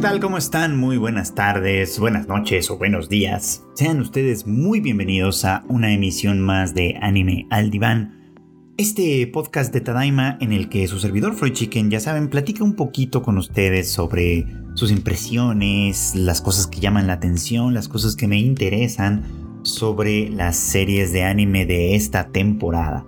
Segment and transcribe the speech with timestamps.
[0.00, 0.20] ¿qué tal?
[0.20, 0.78] ¿Cómo están?
[0.78, 3.66] Muy buenas tardes, buenas noches o buenos días.
[3.74, 8.34] Sean ustedes muy bienvenidos a una emisión más de Anime al Diván.
[8.78, 12.76] Este podcast de Tadaima en el que su servidor Freud Chicken, ya saben, platica un
[12.76, 18.26] poquito con ustedes sobre sus impresiones, las cosas que llaman la atención, las cosas que
[18.26, 19.24] me interesan
[19.64, 23.04] sobre las series de anime de esta temporada.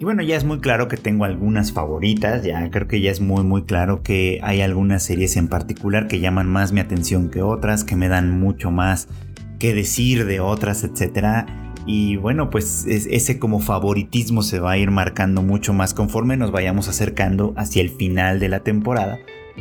[0.00, 3.20] Y bueno, ya es muy claro que tengo algunas favoritas, ya creo que ya es
[3.20, 7.42] muy muy claro que hay algunas series en particular que llaman más mi atención que
[7.42, 9.08] otras, que me dan mucho más
[9.58, 11.46] que decir de otras, etc.
[11.84, 16.50] Y bueno, pues ese como favoritismo se va a ir marcando mucho más conforme nos
[16.50, 19.18] vayamos acercando hacia el final de la temporada,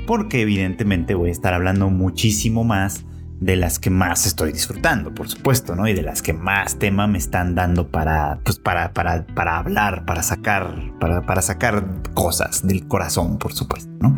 [0.07, 3.03] porque evidentemente voy a estar hablando muchísimo más
[3.39, 5.87] de las que más estoy disfrutando, por supuesto, ¿no?
[5.87, 10.05] Y de las que más tema me están dando para, pues para, para, para hablar,
[10.05, 14.15] para sacar, para, para sacar cosas del corazón, por supuesto, ¿no?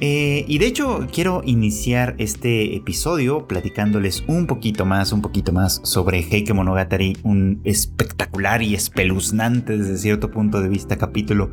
[0.00, 5.80] Eh, y de hecho quiero iniciar este episodio platicándoles un poquito más, un poquito más
[5.82, 11.50] sobre Heike Monogatari, un espectacular y espeluznante desde cierto punto de vista capítulo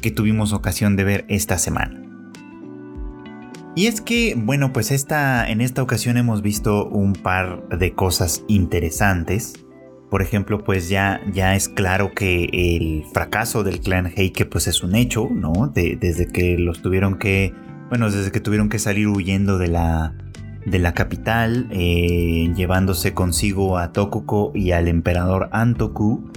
[0.00, 2.07] que tuvimos ocasión de ver esta semana.
[3.74, 8.42] Y es que, bueno, pues esta, en esta ocasión hemos visto un par de cosas
[8.48, 9.54] interesantes.
[10.10, 14.82] Por ejemplo, pues ya, ya es claro que el fracaso del clan Heike pues es
[14.82, 15.70] un hecho, ¿no?
[15.74, 17.52] desde que los tuvieron que,
[17.90, 20.14] bueno, desde que tuvieron que salir huyendo de la,
[20.64, 26.30] de la capital, eh, llevándose consigo a Tokuko y al emperador Antoku,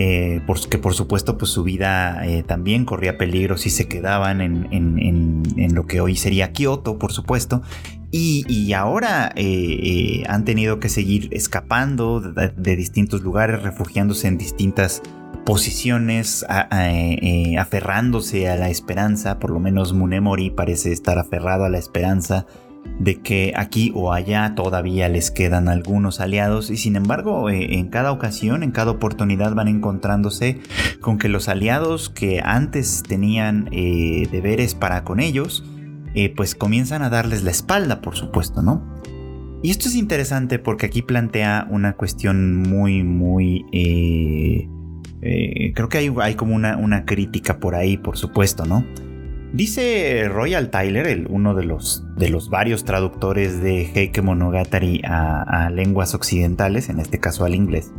[0.00, 5.74] eh, que por supuesto pues su vida eh, también corría peligro si se quedaban en,
[5.74, 7.62] lo que hoy sería Kioto, por supuesto.
[8.10, 15.02] Y, ahora eh, han tenido que seguir escapando de, distintos lugares, refugiándose en distintas
[15.44, 16.46] posiciones,
[17.58, 22.46] aferrándose a la esperanza, por lo menos Munemori parece estar aferrado a la esperanza
[22.98, 27.88] de que aquí o allá todavía les quedan algunos aliados y sin embargo eh, en
[27.88, 30.60] cada ocasión, en cada oportunidad van encontrándose
[31.00, 35.64] con que los aliados que antes tenían eh, deberes para con ellos,
[36.14, 38.98] eh, pues comienzan a darles la espalda, por supuesto, ¿no?
[39.62, 43.64] Y esto es interesante porque aquí plantea una cuestión muy, muy...
[45.74, 48.84] creo que hay, hay como una, una crítica por ahí, por supuesto, ¿no?
[49.52, 56.14] Dice Royal Tyler, uno de los, de los varios traductores de Heike Monogatari a, lenguas
[56.14, 57.92] occidentales, en este caso al inglés.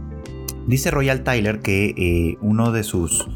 [0.67, 3.27] Dice Royal Tyler que eh, uno de sus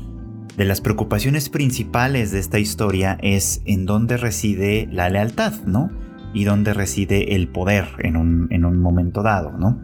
[0.56, 5.90] de las preocupaciones principales de esta historia es en dónde reside la lealtad, ¿no?
[6.36, 9.82] Y dónde reside el poder en un, en un momento dado, ¿no?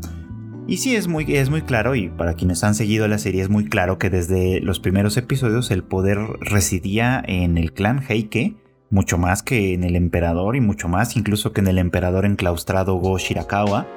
[0.70, 3.50] Y sí, es muy, es muy claro, y para quienes han seguido la serie es
[3.50, 8.54] muy claro que desde los primeros episodios el poder residía en el clan Heike,
[8.92, 12.94] mucho más que en el emperador y mucho más incluso que en el emperador enclaustrado
[12.98, 13.88] Go Shirakawa.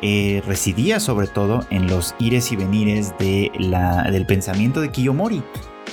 [0.00, 5.42] Eh, residía sobre todo en los ires y venires de la, del pensamiento de Kiyomori.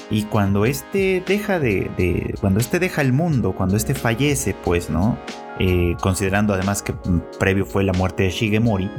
[0.09, 5.17] Y cuando este deja de, cuando este deja el mundo, cuando este fallece, pues, ¿no?
[5.59, 6.93] Eh, considerando además que
[7.37, 8.89] previo fue la muerte de Shigemori,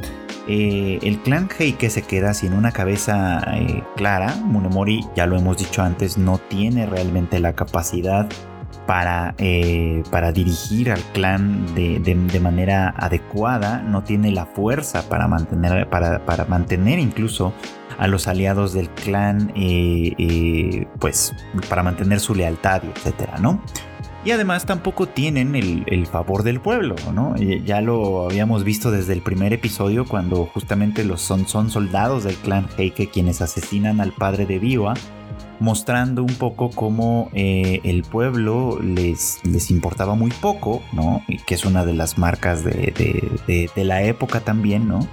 [0.47, 4.35] eh, el clan Heike se queda sin una cabeza eh, clara.
[4.43, 8.27] Munemori, ya lo hemos dicho antes, no tiene realmente la capacidad
[8.85, 15.89] para, eh, para dirigir al clan de, manera adecuada, no tiene la fuerza para mantener,
[15.89, 17.53] para, para mantener incluso
[17.97, 19.53] a los aliados del clan,
[20.99, 21.33] pues
[21.69, 23.61] para mantener su lealtad, etcétera, ¿no?
[24.25, 27.35] Y además tampoco tienen el, favor del pueblo, ¿no?
[27.35, 32.35] Ya lo habíamos visto desde el primer episodio cuando justamente los son, son soldados del
[32.35, 34.93] clan Heike quienes asesinan al padre de Biwa,
[35.59, 41.21] mostrando un poco cómo eh, el pueblo les, les importaba muy poco, ¿no?
[41.27, 45.05] Y que es una de las marcas de, la época también, ¿no?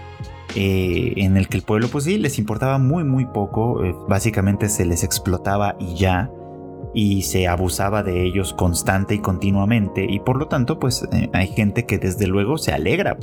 [0.55, 4.69] Eh, en el que el pueblo pues sí les importaba muy muy poco, eh, básicamente
[4.69, 6.29] se les explotaba y ya
[6.95, 11.47] y se abusaba de ellos constante y continuamente y por lo tanto pues eh, hay
[11.49, 13.17] gente que desde luego se alegra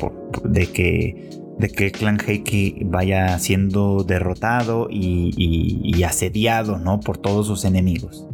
[0.44, 7.00] de que de que clan Heike vaya siendo derrotado y, asediado ¿no?
[7.00, 8.28] por todos sus enemigos.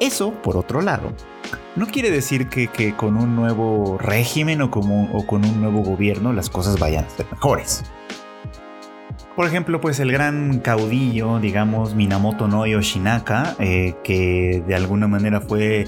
[0.00, 1.12] Eso, por otro lado,
[1.76, 6.78] no quiere decir que, con un nuevo régimen o con un nuevo gobierno las cosas
[6.78, 7.84] vayan a ser mejores.
[9.38, 15.40] Por ejemplo, pues el gran caudillo, digamos, Minamoto no Yoshinaka, eh, que de alguna manera
[15.40, 15.86] fue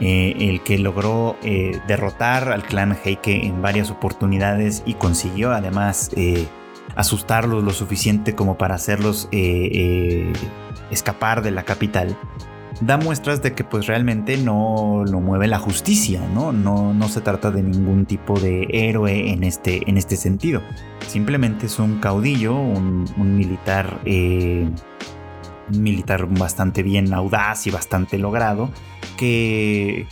[0.00, 6.10] eh, el que logró eh, derrotar al clan Heike en varias oportunidades y consiguió además
[6.94, 9.28] asustarlos lo suficiente como para hacerlos
[10.90, 12.16] escapar de la capital.
[12.80, 16.52] Da muestras de que pues realmente no lo mueve la justicia, ¿no?
[16.52, 20.60] No, no se trata de ningún tipo de héroe en este, en este sentido.
[21.06, 24.68] Simplemente es un caudillo, un, militar, eh,
[25.72, 28.70] un militar bastante bien audaz y bastante logrado,
[29.16, 30.06] que,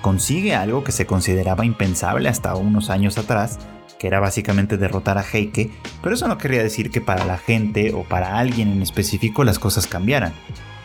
[0.00, 3.58] consigue algo que se consideraba impensable hasta unos años atrás,
[3.98, 5.70] que era básicamente derrotar a Heike,
[6.02, 9.58] pero eso no quería decir que para la gente o para alguien en específico las
[9.58, 10.32] cosas cambiaran.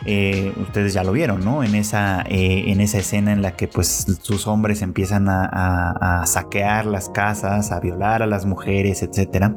[0.06, 1.64] Eh, ustedes ya lo vieron, ¿no?
[1.64, 6.86] En esa, eh, en esa escena en la que pues sus hombres empiezan a, saquear
[6.86, 9.54] las casas, a violar a las mujeres, etc.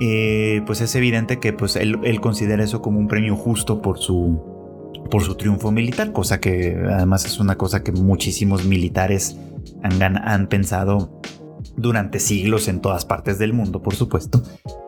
[0.00, 4.40] Eh, pues es evidente que pues él, considera eso como un premio justo por su,
[5.10, 9.38] por su triunfo militar, cosa que además es una cosa que muchísimos militares
[9.84, 11.20] han, han pensado
[11.76, 14.42] durante siglos en todas partes del mundo, por supuesto.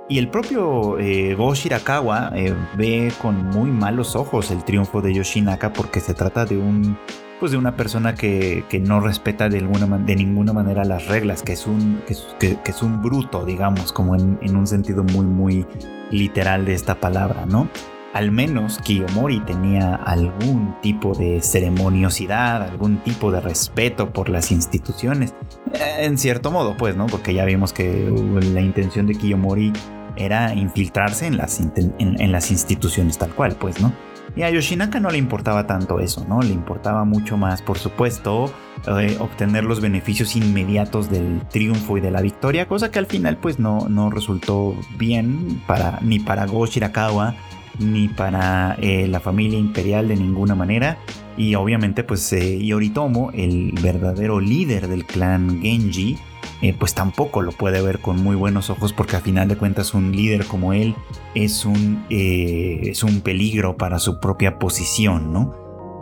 [0.08, 5.14] Y el propio eh, Go Shirakawa eh, ve con muy malos ojos el triunfo de
[5.14, 6.98] Yoshinaka porque se trata de un
[7.40, 11.66] pues de una persona que, no respeta de, de ninguna manera las reglas, que es
[11.66, 15.66] un, que, es un bruto, digamos, como en, en, un sentido muy, muy
[16.10, 17.69] literal de esta palabra, ¿no?
[18.14, 25.34] Al menos Kiyomori tenía algún tipo de ceremoniosidad, algún tipo de respeto por las instituciones,
[25.72, 27.06] eh, en cierto modo, pues, ¿no?
[27.06, 28.08] Porque ya vimos que
[28.52, 29.72] la intención de Kiyomori
[30.14, 33.93] era infiltrarse en las, en, las instituciones tal cual, pues, ¿no?
[34.37, 36.40] Y a Yoshinaka no le importaba tanto eso, ¿no?
[36.40, 38.52] Le importaba mucho más, por supuesto,
[38.87, 43.38] eh, obtener los beneficios inmediatos del triunfo y de la victoria, cosa que al final
[43.38, 47.34] pues no, no resultó bien para, ni para Go Shirakawa
[47.79, 50.99] ni para eh, la familia imperial de ninguna manera.
[51.37, 56.17] Y obviamente pues eh, Yoritomo, el verdadero líder del clan Genji,
[56.62, 59.94] eh, pues tampoco lo puede ver con muy buenos ojos porque a final de cuentas
[59.94, 60.94] un líder como él
[61.35, 65.55] es un, es un peligro para su propia posición, ¿no?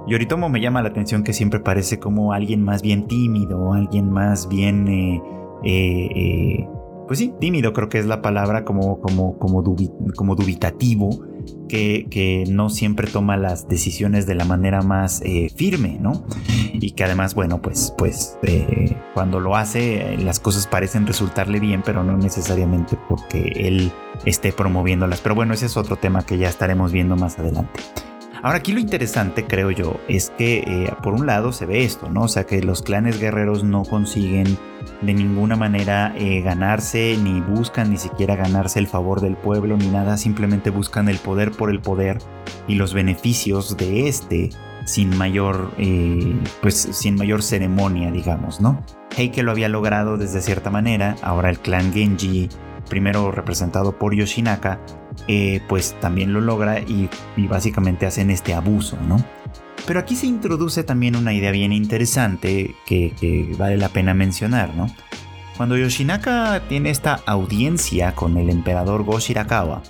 [0.07, 4.49] Yoritomo me llama la atención que siempre parece como alguien más bien tímido, alguien más
[4.49, 5.21] bien...
[7.07, 9.63] Pues sí, tímido creo que es la palabra, como, como, como,
[10.17, 11.11] como dubitativo
[11.69, 16.25] que, no siempre toma las decisiones de la manera más eh, firme, ¿no?
[16.73, 21.83] Y que además, bueno, pues, pues eh, cuando lo hace, las cosas parecen resultarle bien,
[21.85, 23.93] pero no necesariamente porque él
[24.25, 25.21] esté promoviéndolas.
[25.21, 27.81] Pero bueno, ese es otro tema que ya estaremos viendo más adelante.
[28.43, 32.11] Ahora aquí lo interesante, creo yo, es que eh, por un lado se ve esto,
[32.11, 32.23] ¿no?
[32.23, 34.59] O sea, que los clanes guerreros no consiguen
[35.00, 39.87] de ninguna manera eh, ganarse, ni buscan ni siquiera ganarse el favor del pueblo, ni
[39.87, 42.19] nada, simplemente buscan el poder por el poder
[42.67, 44.50] y los beneficios de este
[44.87, 48.85] sin mayor, eh, pues sin mayor ceremonia, digamos, ¿no?
[49.17, 52.49] Heike lo había logrado desde cierta manera, ahora el clan Genji
[52.88, 54.81] primero representado por Yoshinaka,
[55.29, 57.08] eh, pues también lo logra y,
[57.49, 59.23] básicamente hacen este abuso, ¿no?
[59.87, 64.87] Pero aquí se introduce también una idea bien interesante que, vale la pena mencionar, ¿no?
[65.56, 69.82] Cuando Yoshinaka tiene esta audiencia con el emperador Go Shirakawa,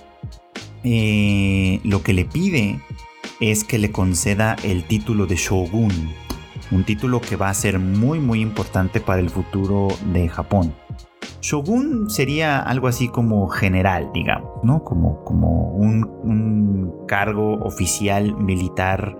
[0.83, 2.79] eh, lo que le pide
[3.39, 5.91] es que le conceda el título de shogun,
[6.71, 10.73] un título que va a ser muy muy importante para el futuro de Japón.
[11.43, 14.85] Shogun sería algo así como general, digamos, ¿no?
[14.85, 19.17] Como, como un, cargo oficial militar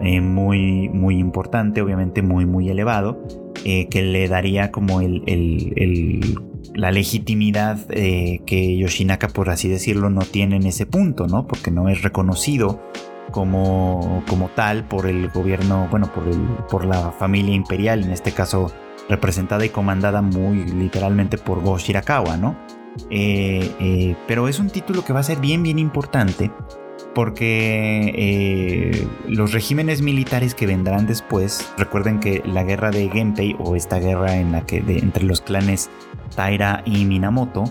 [0.00, 3.20] eh, muy, muy importante, obviamente muy, muy elevado,
[3.64, 6.38] eh, que le daría como el,
[6.74, 11.48] la legitimidad eh, que Yoshinaka, por así decirlo, no tiene en ese punto, ¿no?
[11.48, 12.80] Porque no es reconocido
[13.32, 16.38] como, como tal por el gobierno, bueno, por, el,
[16.70, 18.70] por la familia imperial, en este caso
[19.08, 22.56] representada y comandada muy literalmente por Go Shirakawa, ¿no?
[23.10, 26.50] Eh, eh, pero es un título que va a ser bien, bien importante
[27.14, 33.76] porque eh, los regímenes militares que vendrán después, recuerden que la guerra de Genpei o
[33.76, 35.90] esta guerra en la que entre los clanes
[36.34, 37.64] Taira y Minamoto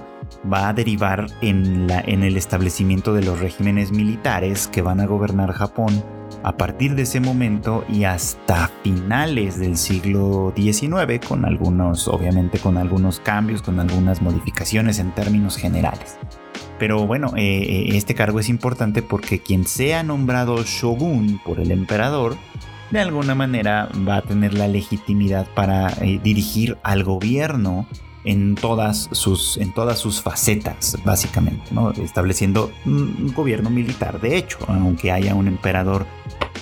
[0.51, 5.05] va a derivar en, la, en el establecimiento de los regímenes militares que van a
[5.05, 6.03] gobernar Japón
[6.43, 12.77] a partir de ese momento y hasta finales del siglo XIX, con algunos, obviamente con
[12.77, 16.17] algunos cambios, con algunas modificaciones en términos generales.
[16.79, 21.71] Pero bueno, eh, eh, este cargo es importante porque quien sea nombrado shogun por el
[21.71, 22.35] emperador,
[22.91, 27.87] de alguna manera va a tener la legitimidad para eh, dirigir al gobierno
[28.23, 31.63] en todas sus, en todas sus facetas, básicamente,
[32.01, 34.19] estableciendo un gobierno militar.
[34.21, 36.05] De hecho, aunque haya un emperador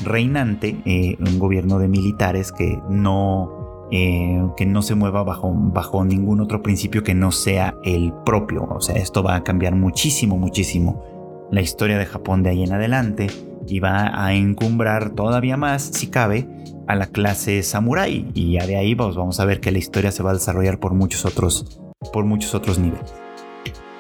[0.03, 6.03] reinante, eh, un gobierno de militares que no, eh, que no se mueva bajo, bajo
[6.03, 8.63] ningún otro principio que no sea el propio.
[8.63, 11.03] O sea, esto va a cambiar muchísimo, muchísimo
[11.51, 13.27] la historia de Japón de ahí en adelante.
[13.67, 16.47] Y va a encumbrar todavía más, si cabe,
[16.87, 20.11] a la clase samurai y ya de ahí vamos, vamos a ver que la historia
[20.11, 21.79] se va a desarrollar por muchos otros,
[22.11, 23.13] por muchos otros niveles.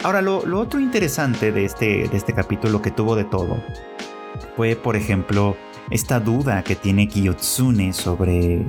[0.03, 3.57] Ahora, lo, otro interesante de este, de este capítulo que tuvo de todo
[4.55, 5.55] fue, por ejemplo,
[5.91, 8.65] esta duda que tiene Kiyotsune sobre,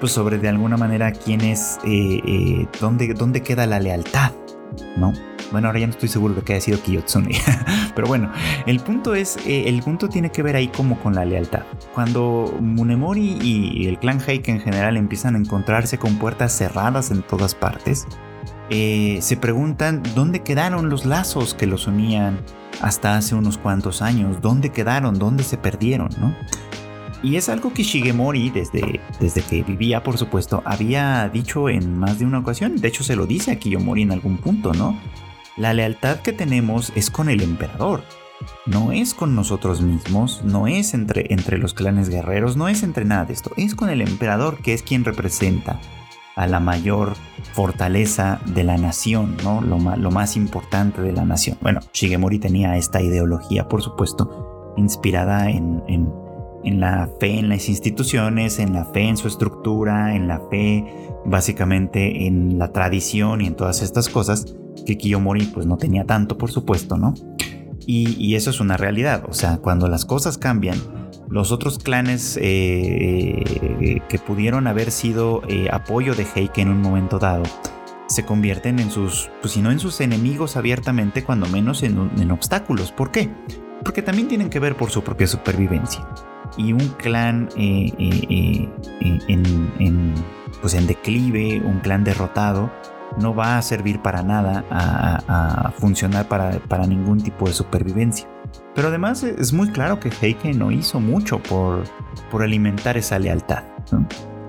[0.00, 4.32] pues sobre de alguna manera quién es, eh, eh, dónde, dónde queda la lealtad,
[4.96, 5.12] ¿no?
[5.52, 7.36] Bueno, ahora ya no estoy seguro de que haya sido Kiyotsune.
[7.94, 8.32] Pero bueno,
[8.66, 11.62] el punto es, eh, el punto tiene que ver ahí como con la lealtad.
[11.94, 17.22] Cuando Munemori y el clan Heike en general empiezan a encontrarse con puertas cerradas en
[17.22, 18.06] todas partes,
[18.70, 22.40] eh, se preguntan dónde quedaron los lazos que los unían
[22.80, 26.34] hasta hace unos cuantos años, dónde quedaron, dónde se perdieron, ¿no?
[27.22, 32.18] Y es algo que Shigemori, desde, desde que vivía, por supuesto, había dicho en más
[32.18, 32.76] de una ocasión.
[32.76, 35.00] De hecho, se lo dice a Kiyomori en algún punto, ¿no?
[35.56, 38.02] La lealtad que tenemos es con el emperador.
[38.66, 43.04] No es con nosotros mismos, no es entre, entre los clanes guerreros, no es entre
[43.04, 43.52] nada de esto.
[43.56, 45.80] Es con el emperador que es quien representa
[46.36, 47.14] a la mayor
[47.52, 49.60] fortaleza de la nación, ¿no?
[49.60, 49.78] Lo,
[50.10, 51.56] más importante de la nación.
[51.60, 56.12] Bueno, Shigemori tenía esta ideología, por supuesto, inspirada en,
[56.64, 60.84] en la fe en las instituciones, en la fe en su estructura, en la fe
[61.24, 64.54] básicamente en la tradición y en todas estas cosas
[64.86, 67.14] que Kiyomori pues no tenía tanto, por supuesto, ¿no?
[67.86, 70.78] Y, eso es una realidad, o sea, cuando las cosas cambian,
[71.28, 77.18] los otros clanes eh, que pudieron haber sido eh, apoyo de Heike en un momento
[77.18, 77.42] dado,
[78.06, 82.92] se convierten en sus, pues si no en sus enemigos abiertamente, cuando menos en, obstáculos.
[82.92, 83.30] ¿Por qué?
[83.82, 86.06] Porque también tienen que ver por su propia supervivencia.
[86.56, 87.92] Y un clan eh,
[89.28, 90.14] en,
[90.60, 92.70] pues en declive, un clan derrotado,
[93.18, 98.28] no va a servir para nada, a, funcionar para, ningún tipo de supervivencia.
[98.74, 101.84] Pero además es muy claro que Heike no hizo mucho por,
[102.30, 103.64] por alimentar esa lealtad.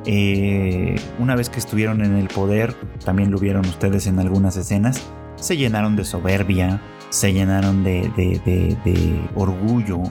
[0.06, 5.02] Eh, una vez que estuvieron en el poder, también lo vieron ustedes en algunas escenas,
[5.36, 10.04] se llenaron de soberbia, se llenaron de, de orgullo,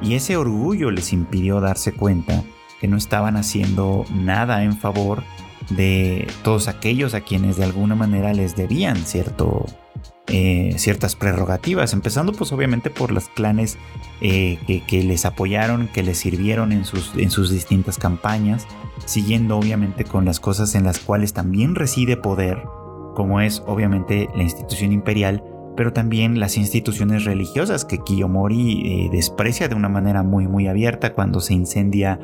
[0.00, 2.44] y ese orgullo les impidió darse cuenta
[2.80, 5.24] que no estaban haciendo nada en favor
[5.70, 9.66] de todos aquellos a quienes de alguna manera les debían cierto,
[10.28, 13.76] eh, ciertas prerrogativas, empezando pues obviamente por los clanes
[14.20, 18.66] eh, que, les apoyaron, que les sirvieron en sus, en sus distintas campañas,
[19.04, 22.62] siguiendo obviamente con las cosas en las cuales también reside poder,
[23.14, 25.42] como es obviamente la institución imperial,
[25.78, 31.12] pero también las instituciones religiosas que Kiyomori eh, desprecia de una manera muy muy abierta
[31.12, 32.18] cuando se incendia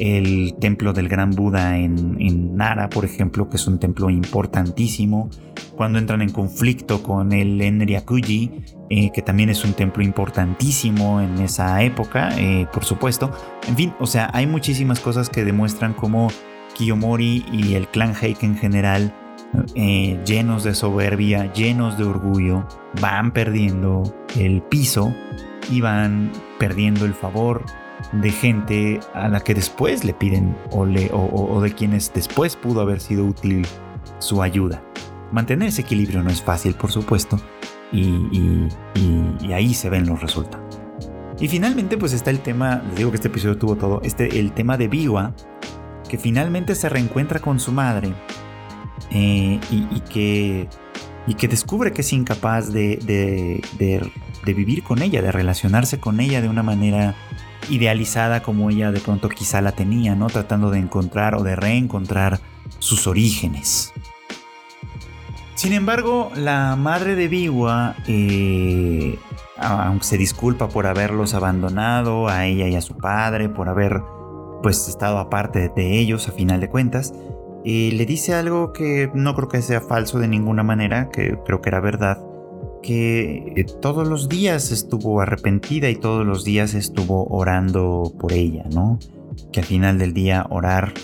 [0.00, 5.30] el templo del gran Buda en, Nara, por ejemplo, que es un templo importantísimo,
[5.76, 8.50] cuando entran en conflicto con el Enryakuji,
[8.90, 13.30] eh, que también es un templo importantísimo en esa época, eh, por supuesto.
[13.68, 16.26] En fin, o sea, hay muchísimas cosas que demuestran cómo
[16.74, 19.14] Kiyomori y el clan Heike en general
[19.74, 22.66] eh, llenos de soberbia, llenos de orgullo,
[23.00, 24.02] van perdiendo
[24.36, 25.14] el piso
[25.70, 27.64] y van perdiendo el favor
[28.12, 33.00] de gente a la que después le piden o, o, de quienes después pudo haber
[33.00, 33.66] sido útil
[34.18, 34.82] su ayuda.
[35.32, 37.38] Mantener ese equilibrio no es fácil, por supuesto,
[37.92, 38.68] y,
[39.52, 40.80] ahí se ven los resultados.
[41.40, 44.52] Y finalmente, pues está el tema, les digo que este episodio tuvo todo, este, el
[44.52, 45.34] tema de Biwa,
[46.08, 48.14] que finalmente se reencuentra con su madre
[49.10, 50.68] eh, y, que,
[51.26, 56.40] y que descubre que es incapaz de, de, vivir con ella, de relacionarse con ella
[56.40, 57.14] de una manera
[57.68, 60.28] idealizada como ella de pronto quizá la tenía, ¿no?
[60.28, 62.40] Tratando de encontrar o de reencontrar
[62.78, 63.92] sus orígenes.
[65.56, 69.18] Sin embargo, la madre de Biwa, eh,
[69.56, 74.02] aunque se disculpa por haberlos abandonado a ella y a su padre, por haber
[74.62, 77.14] pues estado aparte de ellos a final de cuentas,
[77.68, 81.60] y le dice algo que no creo que sea falso de ninguna manera, que creo
[81.60, 82.24] que era verdad,
[82.80, 89.00] que todos los días estuvo arrepentida y todos los días estuvo orando por ella, ¿no?
[89.50, 90.94] Que al final del día orar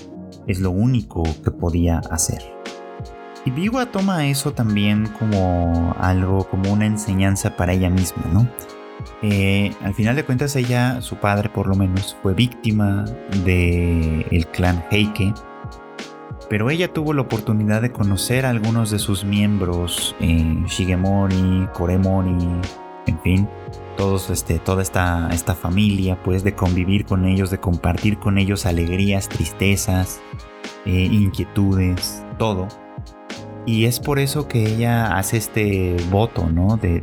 [0.47, 2.41] es lo único que podía hacer.
[3.45, 8.49] Y Biwa toma eso también como algo, como una enseñanza para ella misma, ¿no?
[9.21, 13.05] Eh, al final de cuentas ella, su padre por lo menos, fue víctima
[13.45, 15.35] del clan Heike
[16.53, 22.37] pero ella tuvo la oportunidad de conocer a algunos de sus miembros, eh, Shigemori, Koremori,
[23.07, 23.49] en fin,
[23.97, 28.67] todos este, toda esta, esta familia, pues de convivir con ellos, de compartir con ellos
[28.67, 30.21] alegrías, tristezas,
[30.85, 32.69] eh, inquietudes, todo.
[33.65, 36.77] Y es por eso que ella hace este voto, ¿no?
[36.77, 37.01] De,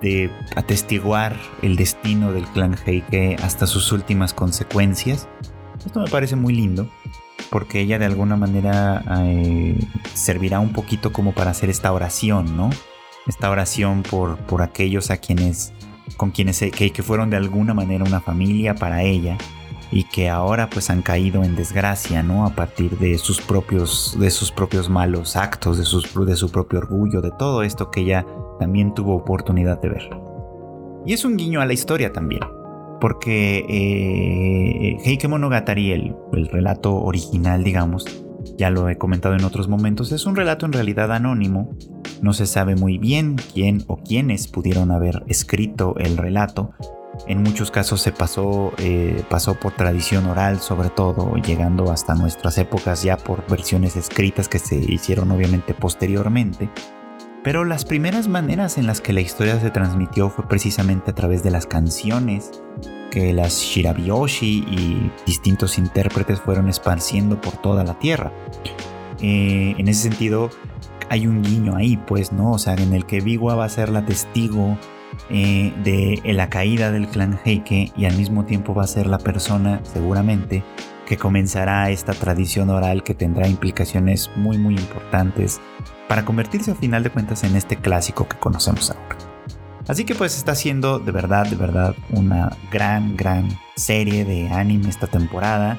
[0.00, 5.26] de atestiguar el destino del clan Heike hasta sus últimas consecuencias.
[5.86, 6.88] Esto me parece muy lindo
[7.50, 9.78] porque ella de alguna manera eh,
[10.14, 12.70] servirá un poquito como para hacer esta oración, ¿no?
[13.26, 15.72] Esta oración por, por aquellos a quienes,
[16.16, 19.38] con quienes que, que fueron de alguna manera una familia para ella
[19.90, 22.46] y que ahora pues han caído en desgracia, ¿no?
[22.46, 26.80] A partir de sus propios, de sus propios malos actos, de, sus, de su propio
[26.80, 28.26] orgullo, de todo esto que ella
[28.58, 30.10] también tuvo oportunidad de ver.
[31.04, 32.42] Y es un guiño a la historia también,
[33.00, 38.04] porque eh, Heike Monogatari, el, el relato original, digamos,
[38.56, 41.76] ya lo he comentado en otros momentos, es un relato en realidad anónimo.
[42.22, 46.72] No se sabe muy bien quién o quiénes pudieron haber escrito el relato,
[47.26, 52.58] en muchos casos se pasó, eh, pasó por tradición oral sobre todo, llegando hasta nuestras
[52.58, 56.70] épocas ya por versiones escritas que se hicieron obviamente posteriormente.
[57.46, 61.44] Pero las primeras maneras en las que la historia se transmitió fue precisamente a través
[61.44, 62.50] de las canciones
[63.12, 68.32] que las Shirabyoshi y distintos intérpretes fueron esparciendo por toda la tierra.
[69.20, 70.50] Eh, en ese sentido,
[71.08, 72.50] hay un guiño ahí, pues, ¿no?
[72.50, 74.76] O sea, en el que Biwa va a ser la testigo
[75.30, 79.18] eh, de la caída del clan Heike y al mismo tiempo va a ser la
[79.18, 80.64] persona seguramente
[81.06, 85.60] que comenzará esta tradición oral que tendrá implicaciones muy muy importantes
[86.08, 89.16] para convertirse a final de cuentas en este clásico que conocemos ahora.
[89.88, 94.88] Así que pues está siendo de verdad, de verdad una gran, gran serie de anime
[94.88, 95.78] esta temporada.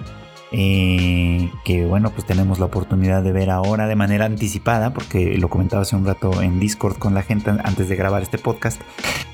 [0.53, 5.49] Eh, que bueno, pues tenemos la oportunidad de ver ahora de manera anticipada, porque lo
[5.49, 8.81] comentaba hace un rato en Discord con la gente antes de grabar este podcast,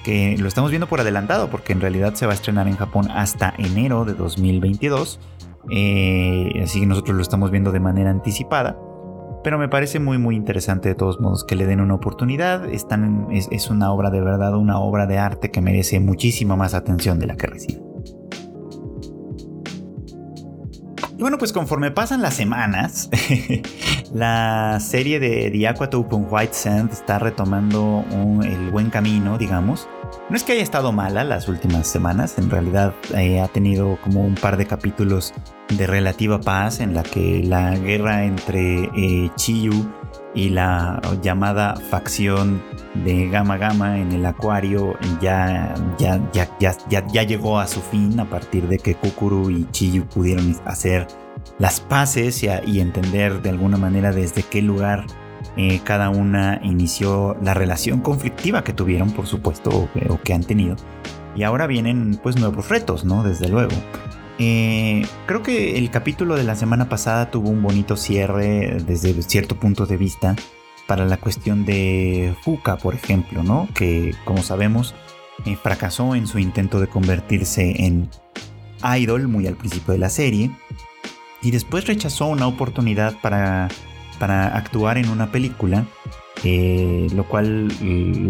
[0.03, 3.11] que lo estamos viendo por adelantado, porque en realidad se va a estrenar en Japón
[3.11, 5.19] hasta enero de 2022,
[5.69, 8.75] eh, así que nosotros lo estamos viendo de manera anticipada.
[9.43, 12.65] Pero me parece muy muy interesante de todos modos que le den una oportunidad.
[12.71, 17.27] Es una obra de verdad, una obra de arte que merece muchísima más atención de
[17.27, 17.81] la que recibe.
[21.17, 23.09] Y bueno, pues conforme pasan las semanas,
[24.13, 28.03] la serie de The Aqua Open White Sand está retomando
[28.43, 29.87] el buen camino, digamos.
[30.29, 34.21] No es que haya estado mala las últimas semanas, en realidad eh, ha tenido como
[34.21, 35.33] un par de capítulos
[35.77, 39.85] de relativa paz en la que la guerra entre eh, Chiyu
[40.33, 42.61] y la llamada facción
[43.05, 48.19] de Gama Gama en el acuario ya, ya, ya, ya, ya, llegó a su fin
[48.19, 51.07] a partir de que Kukuru y Chiyu pudieron hacer
[51.59, 55.05] las paces y, entender de alguna manera desde qué lugar
[55.55, 60.75] eh, cada una inició la relación conflictiva que tuvieron, por supuesto, o, que han tenido.
[61.35, 63.23] Y ahora vienen pues nuevos retos, ¿no?
[63.23, 63.73] Desde luego.
[64.39, 69.59] Eh, creo que el capítulo de la semana pasada tuvo un bonito cierre desde cierto
[69.59, 70.35] punto de vista
[70.87, 73.67] para la cuestión de Fuka, por ejemplo, ¿no?
[73.75, 74.95] Que como sabemos
[75.45, 78.09] eh, fracasó en su intento de convertirse en
[78.97, 80.51] idol muy al principio de la serie
[81.41, 83.69] y después rechazó una oportunidad para,
[84.19, 85.85] para actuar en una película,
[86.43, 87.69] eh, lo cual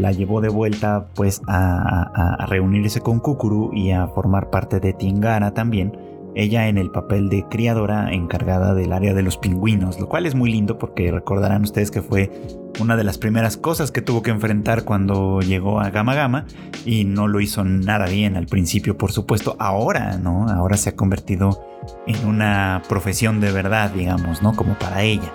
[0.02, 4.94] la llevó de vuelta pues a, a, reunirse con Kukuru y a formar parte de
[4.94, 5.98] Tingara también
[6.36, 10.36] ella en el papel de criadora encargada del área de los pingüinos, lo cual es
[10.36, 12.32] muy lindo porque recordarán ustedes que fue
[12.80, 16.46] una de las primeras cosas que tuvo que enfrentar cuando llegó a Gama Gama
[16.86, 19.56] y no lo hizo nada bien al principio, por supuesto.
[19.60, 20.48] Ahora, ¿no?
[20.50, 21.64] Ahora se ha convertido
[22.08, 24.56] en una profesión de verdad, digamos, ¿no?
[24.56, 25.32] Como para ella.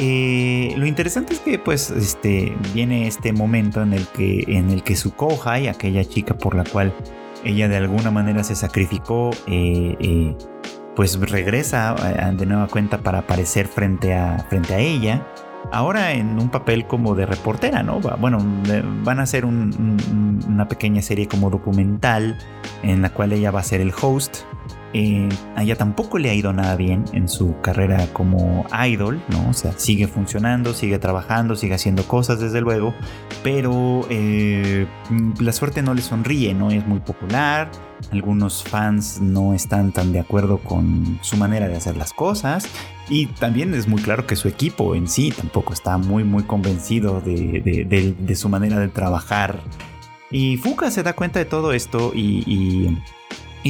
[0.00, 4.84] Eh, lo interesante es que pues este viene este momento en el que en el
[4.84, 4.94] que
[5.68, 6.94] aquella chica por la cual
[7.44, 10.36] ella de alguna manera se sacrificó, eh, eh,
[10.94, 11.94] pues regresa
[12.32, 15.26] de nueva cuenta para aparecer frente a, frente a ella.
[15.72, 18.00] Ahora en un papel como de reportera, ¿no?
[18.00, 18.38] Bueno,
[19.04, 22.38] van a hacer una pequeña serie como documental
[22.82, 24.44] en la cual ella va a ser el host
[24.94, 29.50] eh, a ella tampoco le ha ido nada bien en su carrera como idol, ¿no?
[29.50, 32.94] O sea, sigue funcionando, sigue trabajando, sigue haciendo cosas, desde luego,
[33.42, 34.86] pero eh,
[35.40, 36.70] la suerte no le sonríe, ¿no?
[36.70, 37.70] Es muy popular,
[38.12, 42.66] algunos fans no están tan de acuerdo con su manera de hacer las cosas,
[43.10, 47.20] y también es muy claro que su equipo en sí tampoco está muy, muy convencido
[47.20, 49.60] de, su manera de trabajar.
[50.30, 52.98] Y Fuka se da cuenta de todo esto y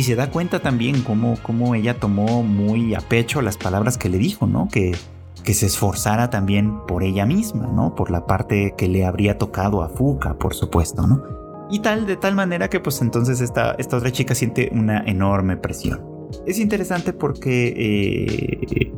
[0.02, 4.18] se da cuenta también cómo, cómo ella tomó muy a pecho las palabras que le
[4.18, 4.68] dijo, ¿no?
[4.68, 4.96] Que,
[5.44, 7.94] que se esforzara también por ella misma, ¿no?
[7.94, 11.22] Por la parte que le habría tocado a Fuka, por supuesto, ¿no?
[11.70, 15.56] Y tal, de tal manera que pues entonces esta, esta otra chica siente una enorme
[15.56, 16.00] presión.
[16.46, 18.92] Es interesante porque eh,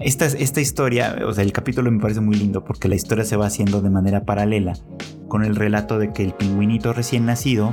[0.00, 3.36] esta, esta historia, o sea, el capítulo me parece muy lindo porque la historia se
[3.36, 4.74] va haciendo de manera paralela
[5.28, 7.70] con el relato de que el pingüinito recién nacido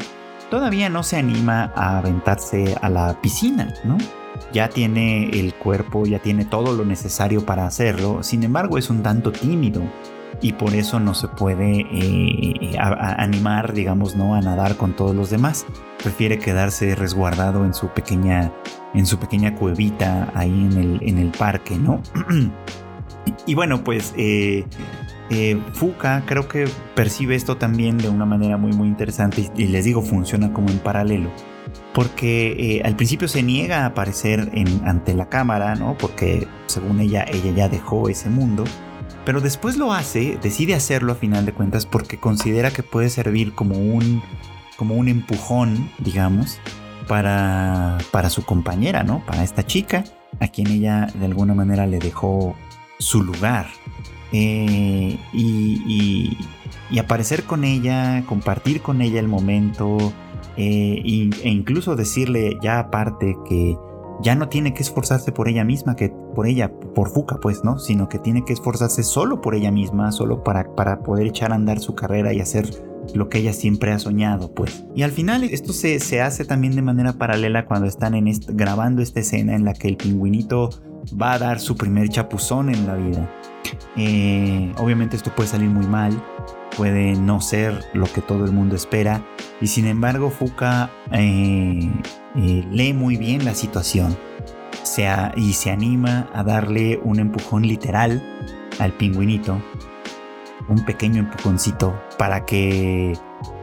[0.51, 3.97] todavía no se anima a aventarse a la piscina, ¿no?
[4.53, 9.01] Ya tiene el cuerpo, ya tiene todo lo necesario para hacerlo, sin embargo es un
[9.01, 9.81] tanto tímido
[10.41, 14.35] y por eso no se puede eh, animar, digamos, ¿no?
[14.35, 15.65] a nadar con todos los demás.
[16.01, 18.51] Prefiere quedarse resguardado en su pequeña,
[18.93, 22.01] en su pequeña cuevita ahí en el, parque, ¿no?
[23.45, 24.65] y, bueno, pues eh,
[25.31, 29.85] eh, Fuka creo que percibe esto también de una manera muy muy interesante y, les
[29.85, 31.31] digo funciona como en paralelo
[31.93, 35.97] porque al principio se niega a aparecer en, ante la cámara, ¿no?
[35.97, 38.63] Porque según ella, ella ya dejó ese mundo
[39.25, 43.53] pero después lo hace, decide hacerlo a final de cuentas porque considera que puede servir
[43.53, 44.23] como un,
[44.77, 46.59] como un empujón, digamos,
[47.07, 49.23] para, para su compañera, ¿no?
[49.25, 50.03] Para esta chica,
[50.39, 52.55] a quien ella de alguna manera le dejó
[52.97, 53.67] su lugar.
[54.31, 56.37] Eh, y,
[56.89, 59.97] y, aparecer con ella, compartir con ella el momento,
[60.57, 61.01] eh,
[61.43, 63.77] e incluso decirle ya aparte que
[64.21, 67.79] ya no tiene que esforzarse por ella misma, que por ella, por Fuca, pues, ¿no?
[67.79, 71.55] Sino que tiene que esforzarse solo por ella misma, solo para, para poder echar a
[71.55, 72.69] andar su carrera y hacer
[73.15, 74.85] lo que ella siempre ha soñado, pues.
[74.95, 79.01] Y al final esto se, se hace también de manera paralela cuando están en grabando
[79.01, 80.69] esta escena en la que el pingüinito
[81.19, 83.40] va a dar su primer chapuzón en la vida.
[83.97, 86.21] Eh, obviamente esto puede salir muy mal,
[86.77, 89.25] puede no ser lo que todo el mundo espera,
[89.59, 91.91] y sin embargo Fuka eh,
[92.35, 94.17] eh, lee muy bien la situación
[95.35, 98.21] y se anima a darle un empujón literal
[98.79, 99.61] al pingüinito,
[100.67, 103.13] un pequeño empujoncito para que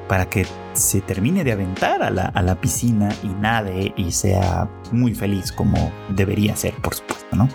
[0.08, 4.66] para que se termine de aventar a la, a la piscina y nade y sea
[4.90, 7.46] muy feliz como debería ser, por supuesto, ¿no?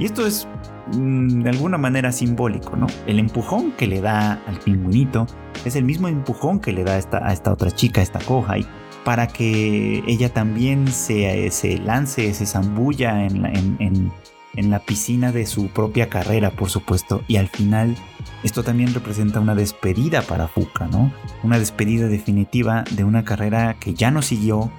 [0.00, 0.48] Y esto es
[0.92, 2.86] de alguna manera simbólico, ¿no?
[3.06, 5.26] El empujón que le da al pingüinito
[5.64, 8.20] es el mismo empujón que le da a esta, a esta otra chica, a esta
[8.56, 8.66] y
[9.04, 14.12] para que ella también se, se lance, se zambulla en la, en,
[14.56, 17.94] en la piscina de su propia carrera, por supuesto, y al final
[18.42, 21.12] esto también representa una despedida para Fuka, ¿no?
[21.42, 24.70] Una despedida definitiva de una carrera que ya no siguió,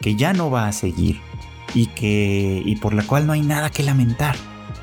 [0.00, 1.20] que ya no va a seguir
[1.74, 4.36] y que y por la cual no hay nada que lamentar.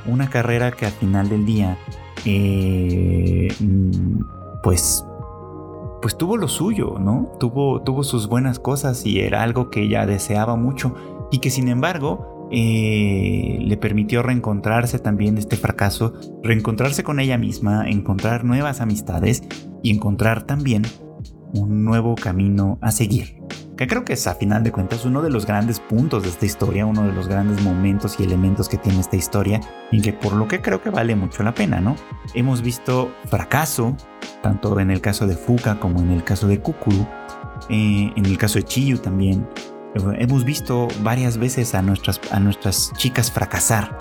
[0.05, 1.77] Una carrera que al final del día,
[2.25, 3.47] eh,
[4.61, 5.05] pues,
[6.01, 7.31] pues tuvo lo suyo, ¿no?
[7.39, 10.95] Tuvo, tuvo sus buenas cosas y era algo que ella deseaba mucho
[11.31, 16.13] y que sin embargo eh, le permitió reencontrarse también de este fracaso,
[16.43, 19.41] reencontrarse con ella misma, encontrar nuevas amistades
[19.81, 20.83] y encontrar también
[21.53, 23.37] un nuevo camino a seguir.
[23.77, 26.45] Que creo que es a final de cuentas uno de los grandes puntos de esta
[26.45, 30.33] historia, uno de los grandes momentos y elementos que tiene esta historia y que por
[30.33, 31.95] lo que creo que vale mucho la pena, ¿no?
[32.36, 33.97] Hemos visto fracaso,
[34.41, 37.07] tanto en el caso de Fuka como en el caso de Kukuru,
[37.69, 39.47] eh, en el caso de Chiyu también,
[39.95, 43.95] Hemos visto varias veces a nuestras, a nuestras chicas fracasar,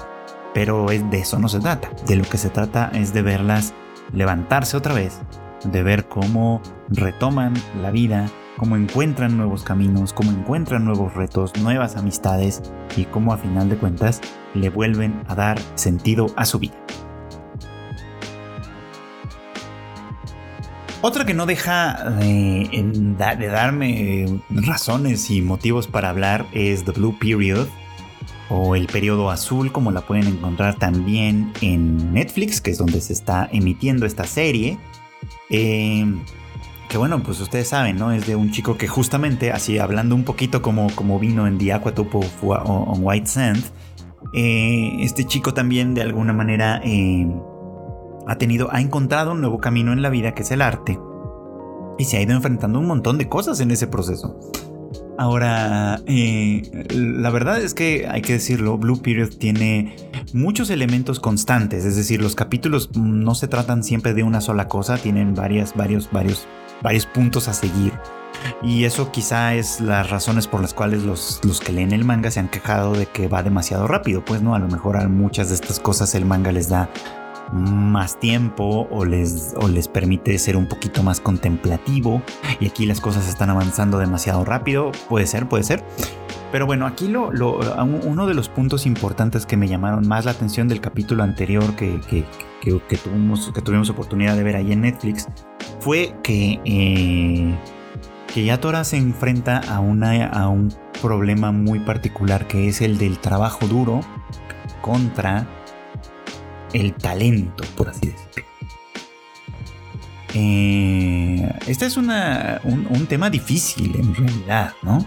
[0.55, 1.91] pero de eso no se trata.
[2.07, 3.75] De lo que se trata es de verlas
[4.13, 5.21] levantarse otra vez,
[5.65, 8.27] de ver cómo retoman la vida,
[8.63, 12.63] cómo encuentran nuevos caminos, cómo encuentran nuevos retos, nuevas amistades
[12.97, 14.21] y cómo a final de cuentas
[14.55, 16.77] le vuelven a dar sentido a su vida.
[21.01, 27.67] Otra que no deja de, darme razones y motivos para hablar es The Blue Period
[28.49, 33.13] o el periodo azul, como la pueden encontrar también en Netflix, que es donde se
[33.13, 34.79] está emitiendo esta serie.
[35.51, 36.21] Em,
[36.93, 38.13] que bueno, pues ustedes saben, ¿no?
[38.13, 41.73] Es de un chico que justamente, así hablando un poquito como, como vino en The
[41.73, 43.65] Aquatopo on White Sand,
[44.35, 47.41] eh, este chico también de alguna manera em,
[48.27, 50.99] ha tenido, ha encontrado un nuevo camino en la vida que es el arte
[51.97, 54.39] y se ha ido enfrentando un montón de cosas en ese proceso.
[55.17, 59.97] Ahora, eh, la verdad es que hay que decirlo, Blue Period tiene
[60.35, 64.99] muchos elementos constantes, es decir, los capítulos no se tratan siempre de una sola cosa,
[64.99, 66.47] tienen varias, varios, varios,
[66.83, 67.93] varios puntos a seguir.
[68.63, 72.31] Y eso quizá es las razones por las cuales los, los, que leen el manga
[72.31, 74.25] se han quejado de que va demasiado rápido.
[74.25, 76.91] Pues no, a lo mejor a muchas de estas cosas el manga les da
[77.53, 82.23] más tiempo o les, o les permite ser un poquito más contemplativo
[82.61, 85.85] y aquí las cosas están avanzando demasiado rápido, puede ser, puede ser.
[86.51, 90.69] Pero bueno, aquí lo, uno de los puntos importantes que me llamaron más la atención
[90.69, 91.99] del capítulo anterior que,
[92.61, 95.29] que, tuvimos, que tuvimos oportunidad de ver ahí en Netflix
[95.81, 97.55] fue que, eh,
[98.33, 103.19] que Yatora se enfrenta a, una, a un problema muy particular que es el del
[103.19, 104.01] trabajo duro
[104.81, 105.47] contra
[106.73, 108.53] el talento, por así decirlo.
[111.67, 115.05] Este es un, tema difícil en realidad, ¿no?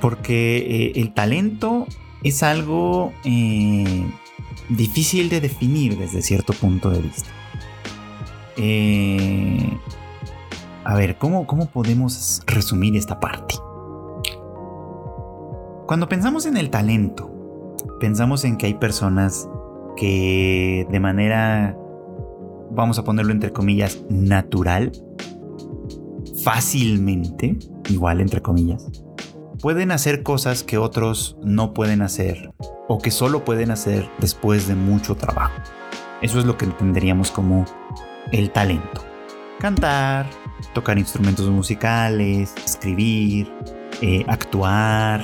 [0.00, 1.86] Porque eh, el talento
[2.22, 3.12] es algo
[4.68, 7.28] difícil de definir desde cierto punto de vista.
[10.84, 13.54] A ver, ¿cómo, ¿cómo podemos resumir esta parte?
[15.86, 17.30] Cuando pensamos en el talento,
[18.00, 19.48] pensamos en que hay personas
[19.96, 21.76] que de manera
[22.70, 24.92] vamos a ponerlo entre comillas, natural,
[26.42, 28.86] fácilmente, igual entre comillas,
[29.60, 32.52] pueden hacer cosas que otros no pueden hacer
[32.88, 35.54] o que solo pueden hacer después de mucho trabajo.
[36.22, 37.64] Eso es lo que entenderíamos como
[38.32, 39.04] el talento.
[39.60, 40.26] Cantar,
[40.74, 43.52] tocar instrumentos musicales, escribir,
[44.02, 45.22] eh, actuar,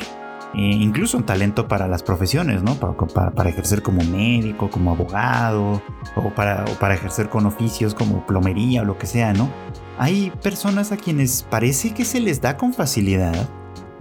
[0.54, 2.74] eh, incluso un talento para las profesiones, ¿no?
[2.74, 5.82] Para, ejercer como médico, como abogado,
[6.14, 9.50] o para, para ejercer con oficios como plomería o lo que sea, ¿no?
[9.98, 13.48] Hay personas a quienes parece que se les da con facilidad,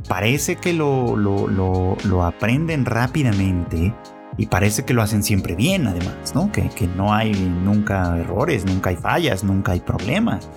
[0.08, 3.94] parece que lo, lo, aprenden rápidamente
[4.38, 6.52] y parece que lo hacen siempre bien, además, ¿no?
[6.52, 10.50] Que, que no hay nunca errores, nunca hay fallas, nunca hay problemas.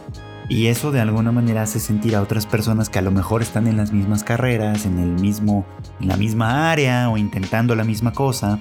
[0.48, 3.66] Y eso de alguna manera hace sentir a otras personas que a lo mejor están
[3.66, 5.64] en las mismas carreras, en el mismo,
[6.00, 8.58] en la misma área o intentando la misma cosa,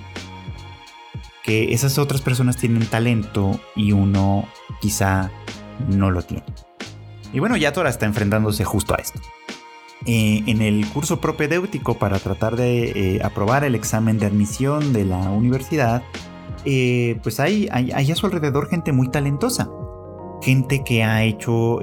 [1.43, 4.47] que esas otras personas tienen talento y uno
[4.79, 5.29] quizá
[5.89, 6.45] no lo tiene.
[7.33, 9.19] Y bueno, Yatora está enfrentándose justo a esto.
[10.05, 15.05] Eh, en el curso propedéutico para tratar de eh, aprobar el examen de admisión de
[15.05, 16.03] la universidad,
[16.65, 19.69] eh, pues hay, hay, a su alrededor gente muy talentosa.
[20.41, 21.79] Gente que ha hecho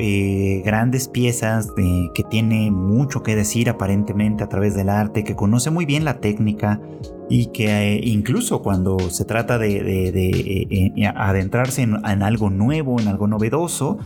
[0.63, 5.87] grandes piezas, que tiene mucho que decir aparentemente a través del arte, que conoce muy
[5.87, 6.79] bien la técnica
[7.31, 13.27] y que eh, incluso cuando se trata de, eh, adentrarse en, algo nuevo, en algo
[13.27, 13.99] novedoso,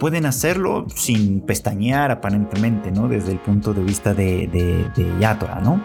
[0.00, 3.06] pueden hacerlo sin pestañear aparentemente, ¿no?
[3.06, 5.84] Desde el punto de vista de, de Yatora, ¿no?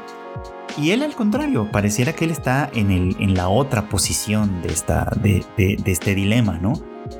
[0.77, 5.43] Y él al contrario, pareciera que él está en, la otra posición de
[5.85, 6.73] este dilema, ¿no?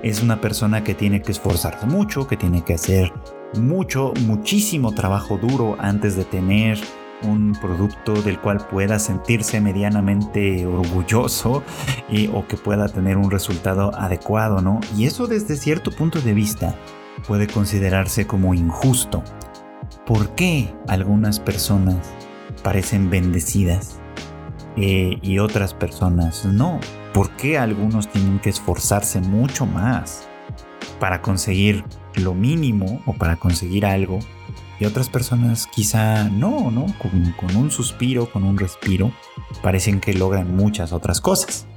[0.04, 3.14] es una persona que tiene que esforzarse mucho, que tiene que hacer
[3.58, 6.80] mucho, muchísimo trabajo duro antes de tener
[7.24, 11.64] un producto del cual pueda sentirse medianamente orgulloso
[12.10, 14.80] y, o que pueda tener un resultado adecuado, ¿no?
[14.96, 16.76] Y eso desde cierto punto de vista
[17.28, 19.24] puede considerarse como injusto.
[20.06, 21.98] ¿Por qué algunas personas
[22.64, 24.00] parecen bendecidas
[24.76, 26.80] eh, y otras personas no?
[27.14, 30.28] ¿Por qué algunos tienen que esforzarse mucho más
[31.00, 31.84] para conseguir
[32.16, 34.20] lo mínimo o para conseguir algo?
[34.80, 36.86] Y otras personas quizá no, ¿no?
[37.00, 39.12] Con, un suspiro, con un respiro,
[39.62, 41.68] parecen que logran muchas otras cosas.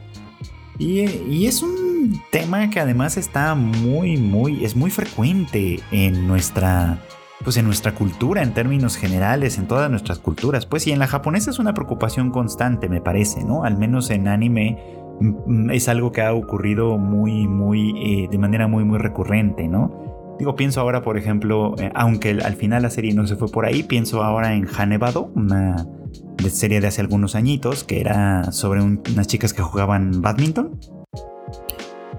[0.78, 6.98] Y, y, es un tema que además está muy, muy, es muy frecuente en nuestra,
[7.42, 10.66] pues en nuestra cultura, en términos generales, en todas nuestras culturas.
[10.66, 13.64] Pues y en la japonesa es una preocupación constante, me parece, ¿no?
[13.64, 18.68] Al menos en anime Mm, es algo que ha ocurrido muy, muy, eh, de manera
[18.68, 20.17] muy, muy recurrente, ¿no?
[20.38, 23.66] Digo, pienso ahora, por ejemplo, eh, aunque al final la serie no se fue por
[23.66, 25.84] ahí, pienso ahora en Hanebado, una
[26.48, 30.78] serie de hace algunos añitos que era sobre unas chicas que jugaban badminton.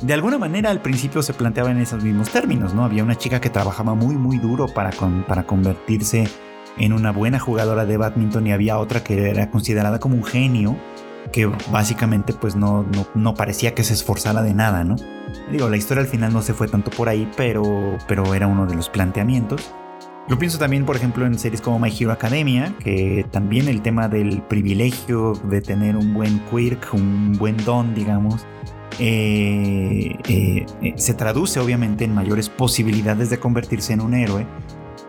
[0.01, 2.83] De alguna manera al principio se planteaba en esos mismos términos, ¿no?
[2.83, 4.91] Había una chica que trabajaba muy, muy duro para,
[5.27, 6.27] para convertirse
[6.77, 10.77] en una buena jugadora de badminton y había otra que era considerada como un genio
[11.31, 14.95] que básicamente pues no, no, parecía que se esforzara de nada, ¿no?
[15.51, 18.65] Digo, la historia al final no se fue tanto por ahí, pero, pero era uno
[18.65, 19.73] de los planteamientos.
[20.27, 24.07] Lo pienso también, por ejemplo, en series como My Hero Academia, que también el tema
[24.07, 28.45] del privilegio de tener un buen quirk, un buen don, digamos,
[28.99, 34.45] eh, eh, eh, se traduce obviamente en mayores posibilidades de convertirse en un héroe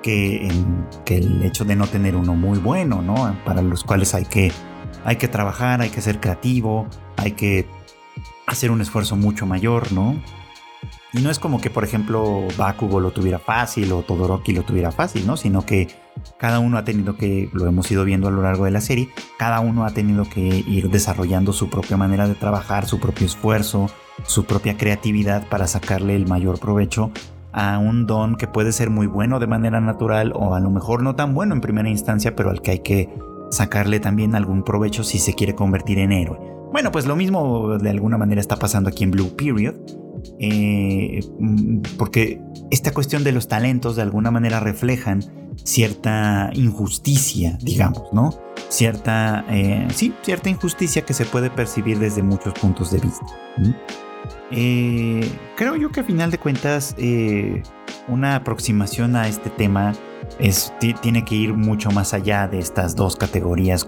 [0.02, 3.36] que, en, que el hecho de no tener uno muy bueno, ¿no?
[3.44, 4.52] Para los cuales hay que
[5.04, 6.86] hay que trabajar, hay que ser creativo,
[7.16, 7.66] hay que
[8.46, 10.16] hacer un esfuerzo mucho mayor, ¿no?
[11.12, 14.92] Y no es como que, por ejemplo, Bakugo lo tuviera fácil o Todoroki lo tuviera
[14.92, 15.36] fácil, ¿no?
[15.36, 15.88] Sino que
[16.38, 19.08] cada uno ha tenido que, lo hemos ido viendo a lo largo de la serie,
[19.36, 23.90] cada uno ha tenido que ir desarrollando su propia manera de trabajar, su propio esfuerzo,
[24.22, 27.10] su propia creatividad para sacarle el mayor provecho
[27.52, 31.02] a un don que puede ser muy bueno de manera natural o a lo mejor
[31.02, 33.08] no tan bueno en primera instancia, pero al que hay que
[33.50, 36.38] sacarle también algún provecho si se quiere convertir en héroe.
[36.72, 39.74] Bueno, pues lo mismo de alguna manera está pasando aquí en Blue Period.
[40.38, 45.22] Eh, mm, porque esta cuestión de los talentos de alguna manera reflejan
[45.64, 48.34] cierta injusticia, digamos, ¿no?
[48.68, 53.26] Cierta, eh, sí, cierta injusticia que se puede percibir desde muchos puntos de vista.
[54.50, 57.62] Eh, creo yo que a final de cuentas eh,
[58.08, 59.92] una aproximación a este tema
[60.38, 63.86] es, tiene que ir mucho más allá de estas dos categorías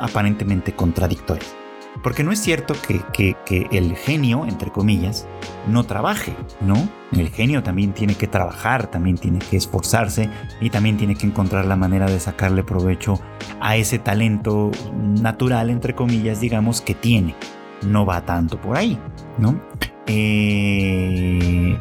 [0.00, 1.54] aparentemente contradictorias.
[2.02, 2.74] Porque no es cierto
[3.14, 3.36] que,
[3.70, 5.26] el genio, entre comillas,
[5.68, 6.88] no trabaje, ¿no?
[7.12, 10.28] El genio también tiene que trabajar, también tiene que esforzarse
[10.60, 13.20] y también tiene que encontrar la manera de sacarle provecho
[13.60, 14.70] a ese talento
[15.20, 17.36] natural, entre comillas, digamos, que tiene.
[17.86, 18.98] No va tanto por ahí,
[19.38, 19.60] ¿no?
[20.06, 21.78] Eh,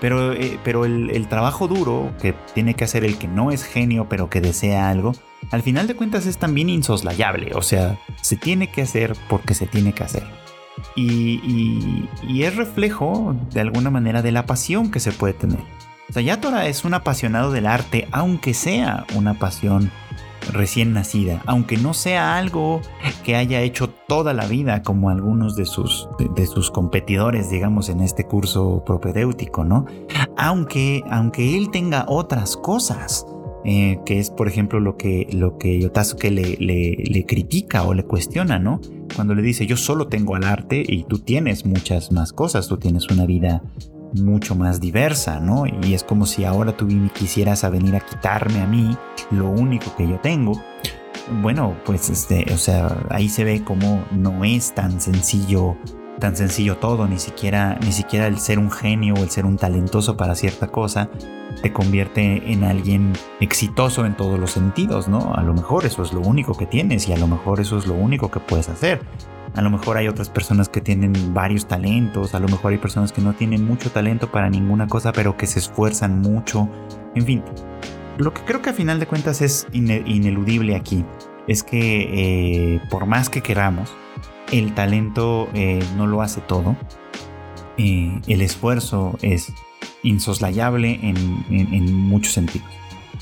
[0.00, 4.08] pero, eh, pero el, trabajo duro que tiene que hacer el que no es genio
[4.08, 5.12] pero que desea algo,
[5.50, 7.52] al final de cuentas es también insoslayable.
[7.54, 10.24] O sea, se tiene que hacer porque se tiene que hacer.
[10.96, 12.08] Y,
[12.42, 15.60] es reflejo de alguna manera de la pasión que se puede tener.
[16.08, 19.92] O es un apasionado del arte, aunque sea una pasión
[20.52, 22.80] recién nacida, aunque no sea algo
[23.24, 28.00] que haya hecho toda la vida como algunos de sus, de, sus competidores, digamos, en
[28.00, 29.86] este curso propedéutico, ¿no?
[30.36, 33.26] Aunque, aunque él tenga otras cosas,
[33.64, 37.92] eh, que es por ejemplo lo que, lo que Yotasuke le, le, le, critica o
[37.92, 38.80] le cuestiona, ¿no?
[39.14, 42.78] Cuando le dice yo solo tengo al arte y tú tienes muchas más cosas, tú
[42.78, 43.62] tienes una vida
[44.14, 45.64] mucho más diversa, ¿no?
[45.66, 48.96] Y es como si ahora tú quisieras a venir a quitarme a mí
[49.30, 50.60] lo único que yo tengo.
[51.42, 55.76] Bueno, pues este, o sea, ahí se ve como no es tan sencillo,
[56.18, 59.56] tan sencillo todo, ni siquiera, ni siquiera el ser un genio o el ser un
[59.56, 61.08] talentoso para cierta cosa
[61.62, 65.34] te convierte en alguien exitoso en todos los sentidos, ¿no?
[65.34, 67.86] A lo mejor eso es lo único que tienes y a lo mejor eso es
[67.86, 69.00] lo único que puedes hacer.
[69.54, 73.12] A lo mejor hay otras personas que tienen varios talentos, a lo mejor hay personas
[73.12, 76.68] que no tienen mucho talento para ninguna cosa, pero que se esfuerzan mucho.
[77.14, 77.42] En fin,
[78.18, 81.04] lo que creo que a final de cuentas es ineludible aquí
[81.46, 83.90] es que eh, por más que queramos,
[84.52, 86.76] el talento eh, no lo hace todo.
[87.76, 89.52] Eh, el esfuerzo es
[90.02, 92.68] insoslayable en, muchos sentidos.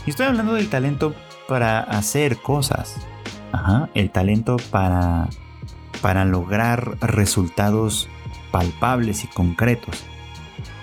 [0.05, 1.15] Y estoy hablando del talento
[1.49, 2.97] para hacer cosas.
[3.95, 5.29] el talento para
[6.01, 8.09] para lograr resultados
[8.51, 10.05] palpables y concretos.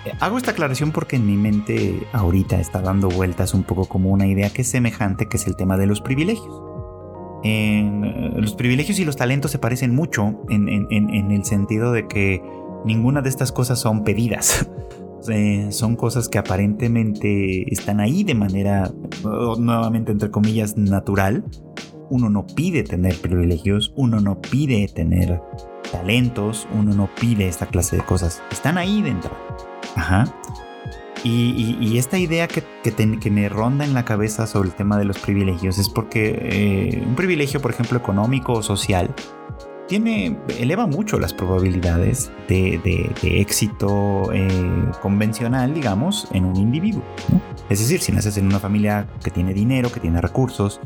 [0.04, 4.10] Eh, hago esta aclaración porque en mi mente ahorita está dando vueltas un poco como
[4.10, 6.62] una idea que es semejante, que es el tema de los privilegios.
[7.42, 10.68] Eh, los privilegios y los talentos se parecen mucho en,
[11.30, 12.42] el sentido de que
[12.84, 14.68] ninguna de estas cosas son pedidas.
[15.70, 18.92] Son cosas que aparentemente están ahí de manera,
[19.58, 21.44] nuevamente entre comillas, natural,
[22.10, 25.40] uno no pide tener privilegios, uno no pide tener
[25.90, 28.42] talentos, uno no pide esta clase de cosas.
[28.50, 29.30] Están ahí dentro.
[29.94, 30.24] Ajá.
[31.24, 35.18] Y, esta idea que, que, me ronda en la cabeza sobre el tema de los
[35.18, 39.12] privilegios es porque eh, un privilegio, por ejemplo, económico o social,
[39.86, 47.02] tiene, eleva mucho las probabilidades de, éxito eh, convencional, digamos, en un individuo.
[47.68, 50.80] Es decir, si naces en una familia que tiene dinero, que tiene recursos,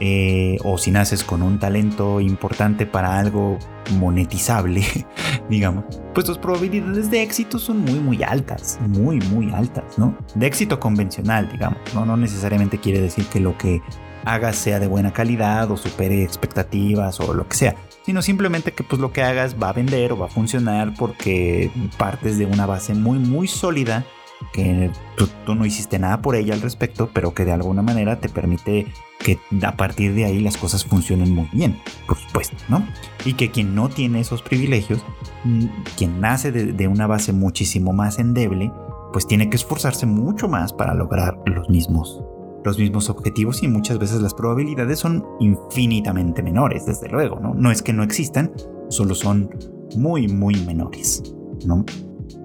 [0.00, 3.58] eh, o si naces con un talento importante para algo
[3.98, 4.82] monetizable,
[5.48, 10.16] digamos, pues tus probabilidades de éxito son muy, muy altas, muy, muy altas, ¿no?
[10.34, 12.04] De éxito convencional, digamos, ¿no?
[12.04, 13.80] No necesariamente quiere decir que lo que
[14.26, 18.84] hagas sea de buena calidad o supere expectativas o lo que sea, sino simplemente que
[18.84, 22.64] pues lo que hagas va a vender o va a funcionar porque partes de una
[22.64, 24.06] base muy, muy sólida
[24.52, 28.28] que tú, no hiciste nada por ella al respecto, pero que de alguna manera te
[28.28, 28.86] permite
[29.18, 32.86] que a partir de ahí las cosas funcionen muy bien, por supuesto, ¿no?
[33.24, 35.04] Y que quien no tiene esos privilegios,
[35.44, 35.66] mm,
[35.96, 38.70] quien nace de, una base muchísimo más endeble,
[39.12, 42.22] pues tiene que esforzarse mucho más para lograr los mismos,
[42.66, 47.54] los mismos objetivos y muchas veces las probabilidades son infinitamente menores, desde luego, ¿no?
[47.54, 48.52] No es que no existan,
[48.88, 49.48] solo son
[49.96, 51.22] muy, muy menores,
[51.64, 51.84] ¿no?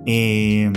[0.06, 0.72] Eh,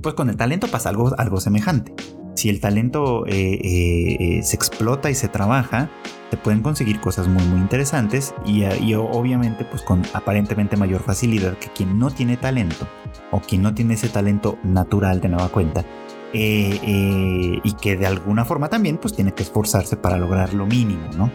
[0.00, 1.92] pues con el talento pasa algo, algo semejante.
[2.36, 5.90] Si el talento eh, eh, se explota y se trabaja,
[6.30, 8.62] te pueden conseguir cosas muy muy interesantes y,
[8.94, 12.86] obviamente pues con aparentemente mayor facilidad que quien no tiene talento
[13.32, 15.84] o quien no tiene ese talento natural de nueva cuenta
[16.32, 21.30] y que de alguna forma también pues tiene que esforzarse para lograr lo mínimo, ¿no?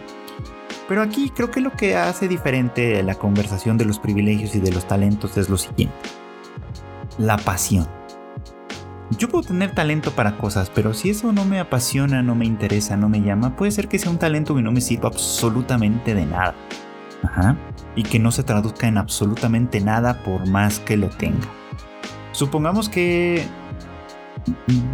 [0.88, 4.70] Pero aquí creo que lo que hace diferente la conversación de los privilegios y de
[4.70, 5.96] los talentos es lo siguiente.
[7.18, 7.88] La pasión.
[9.18, 12.96] Yo puedo tener talento para cosas, pero si eso no me apasiona, no me interesa,
[12.96, 16.26] no me llama, puede ser que sea un talento que no me sirva absolutamente de
[16.26, 16.54] nada.
[17.22, 17.56] Ajá.
[17.96, 21.48] Y que no se traduzca en absolutamente nada por más que lo tenga.
[22.32, 23.46] Supongamos que...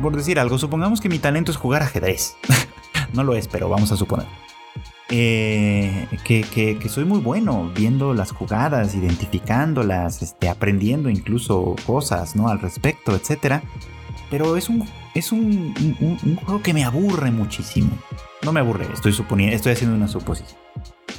[0.03, 2.37] Por decir algo, supongamos que mi talento es jugar ajedrez.
[3.13, 4.27] no lo es, pero vamos a suponer.
[5.11, 12.49] eh, que, soy muy bueno viendo las jugadas, identificándolas, este, aprendiendo incluso cosas ¿no?
[12.49, 13.63] al respecto, etc.
[14.31, 15.75] Pero es un, es un,
[16.45, 17.91] juego que me aburre muchísimo.
[18.45, 20.59] No me aburre, estoy suponiendo, estoy haciendo una suposición.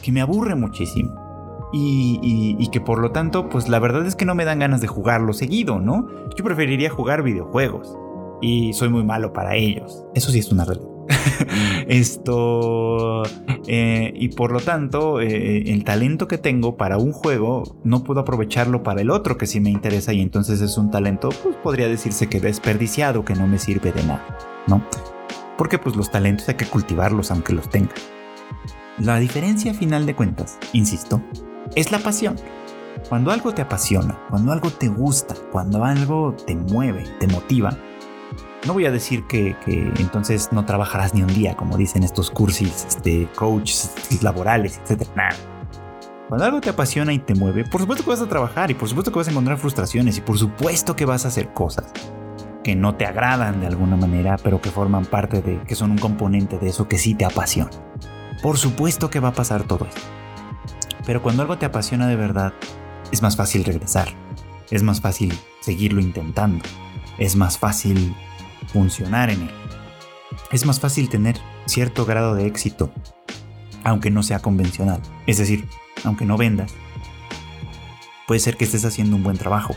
[0.02, 1.30] Que me aburre muchísimo.
[1.74, 4.82] Y, y, que por lo tanto, pues la verdad es que no me dan ganas
[4.82, 6.06] de jugarlo seguido, ¿no?
[6.36, 7.96] Yo preferiría jugar videojuegos.
[8.42, 10.04] Y soy muy malo para ellos.
[10.16, 10.90] Eso sí es una realidad.
[11.88, 13.24] Esto.
[13.68, 18.22] Eh, y por lo tanto, eh, el talento que tengo para un juego no puedo
[18.22, 20.14] aprovecharlo para el otro que sí me interesa.
[20.14, 24.04] Y entonces es un talento, pues podría decirse que desperdiciado, que no me sirve de
[24.04, 24.38] nada,
[24.68, 24.84] ¿no?
[25.58, 27.94] Porque pues los talentos hay que cultivarlos aunque los tenga.
[28.98, 31.22] La diferencia, a final de cuentas, insisto,
[31.76, 32.36] es la pasión.
[33.10, 37.78] Cuando algo te apasiona, cuando algo te gusta, cuando algo te mueve, te motiva,
[38.66, 39.56] no voy a decir que,
[39.98, 43.92] entonces no trabajarás ni un día, como dicen estos cursis, este, coaches
[44.22, 45.08] laborales, etc.
[46.28, 48.88] Cuando algo te apasiona y te mueve, por supuesto que vas a trabajar y por
[48.88, 51.92] supuesto que vas a encontrar frustraciones y por supuesto que vas a hacer cosas
[52.64, 55.98] que no te agradan de alguna manera, pero que forman parte de, que son un
[55.98, 57.72] componente de eso que sí te apasiona.
[58.42, 60.02] Por supuesto que va a pasar todo esto.
[61.06, 62.54] Pero cuando algo te apasiona de verdad,
[63.12, 64.10] es más fácil regresar.
[64.70, 66.64] Es más fácil seguirlo intentando.
[67.18, 68.16] Es más fácil
[68.68, 69.52] funcionar en él.
[70.52, 72.92] Es más fácil tener cierto grado de éxito,
[73.84, 75.02] aunque no sea convencional.
[75.28, 75.68] Es decir,
[76.04, 76.74] aunque no vendas,
[78.28, 79.76] puede ser que estés haciendo un buen trabajo.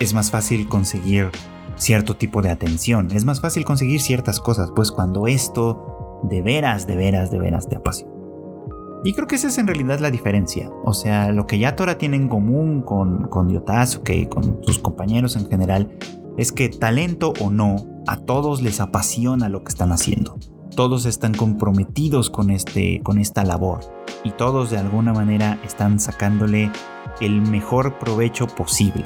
[0.00, 1.30] Es más fácil conseguir
[1.76, 3.10] cierto tipo de atención.
[3.12, 7.68] Es más fácil conseguir ciertas cosas, pues cuando esto de veras, de veras, de veras
[7.68, 8.12] te apasiona.
[9.04, 10.70] Y creo que esa es en realidad la diferencia.
[10.84, 15.48] O sea, lo que Yatora tiene en común con, con y con sus compañeros en
[15.48, 15.98] general
[16.36, 20.38] es que talento o no, a todos les apasiona lo que están haciendo.
[20.74, 23.80] Todos están comprometidos con, este, con esta labor
[24.24, 26.70] y todos de alguna manera están sacándole
[27.20, 29.04] el mejor provecho posible.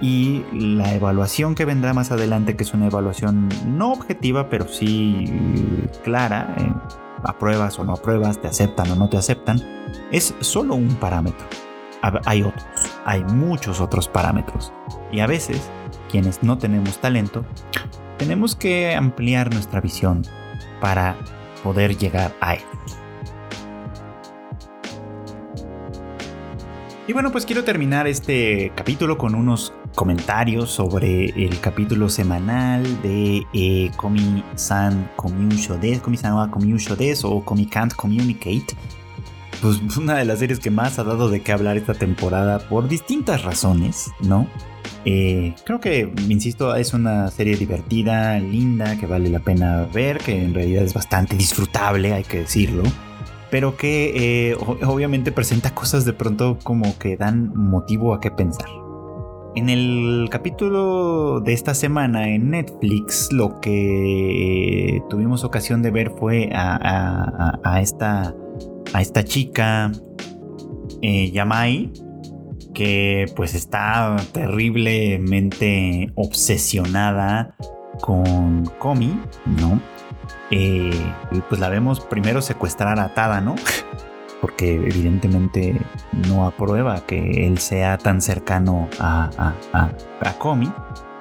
[0.00, 5.24] Y la evaluación que vendrá más adelante, que es una evaluación no objetiva, pero sí
[6.02, 6.72] clara, eh,
[7.22, 9.62] apruebas o no apruebas, te aceptan o no te aceptan,
[10.12, 11.46] es solo un parámetro.
[12.26, 12.66] Hay otros,
[13.06, 14.72] hay muchos otros parámetros.
[15.10, 15.70] Y a veces
[16.14, 17.44] quienes no tenemos talento,
[18.18, 20.22] tenemos que ampliar nuestra visión
[20.80, 21.16] para
[21.64, 22.62] poder llegar a él.
[27.08, 33.44] Y bueno, pues quiero terminar este capítulo con unos comentarios sobre el capítulo semanal de
[33.52, 38.76] eh, Komi-san Komi-san Des o Komi Can't Communicate.
[39.60, 42.86] Pues una de las series que más ha dado de qué hablar esta temporada por
[42.86, 44.46] distintas razones, ¿no?
[45.04, 50.42] Eh, creo que, insisto, es una serie divertida, linda, que vale la pena ver, que
[50.42, 52.84] en realidad es bastante disfrutable, hay que decirlo,
[53.50, 58.68] pero que eh, obviamente presenta cosas de pronto como que dan motivo a qué pensar.
[59.56, 66.50] En el capítulo de esta semana en Netflix lo que tuvimos ocasión de ver fue
[66.52, 68.34] a, esta,
[68.92, 69.92] a esta chica
[71.02, 71.92] eh, Yamai,
[72.74, 77.54] que pues está terriblemente obsesionada
[78.00, 79.80] con Komi, ¿no?
[80.50, 80.90] Eh,
[81.48, 83.54] pues la vemos primero secuestrar a ¿no?
[84.40, 85.80] Porque evidentemente
[86.28, 89.30] no aprueba que él sea tan cercano a,
[89.72, 90.70] a, Komi.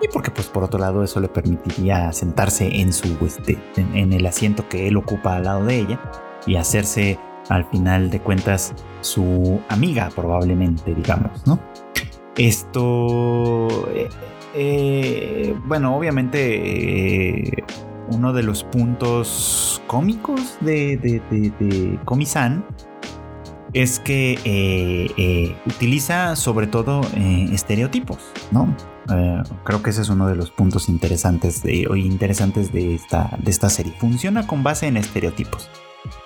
[0.02, 4.26] Y porque pues por otro lado eso le permitiría sentarse en su este, en el
[4.26, 6.02] asiento que él ocupa al lado de ella
[6.46, 7.18] y hacerse
[7.50, 11.60] al final de cuentas su amiga probablemente, digamos, ¿no?
[12.38, 14.10] Esto, eh,
[14.56, 17.64] eh, bueno, obviamente eh,
[18.10, 22.00] uno de los puntos cómicos de, de,
[23.74, 27.02] es que utiliza sobre todo
[27.52, 28.20] estereotipos,
[28.52, 28.76] ¿no?
[29.66, 33.70] creo que ese es uno de los puntos interesantes de, interesantes de esta, de esta
[33.70, 33.94] serie.
[34.00, 35.70] Funciona con base en estereotipos.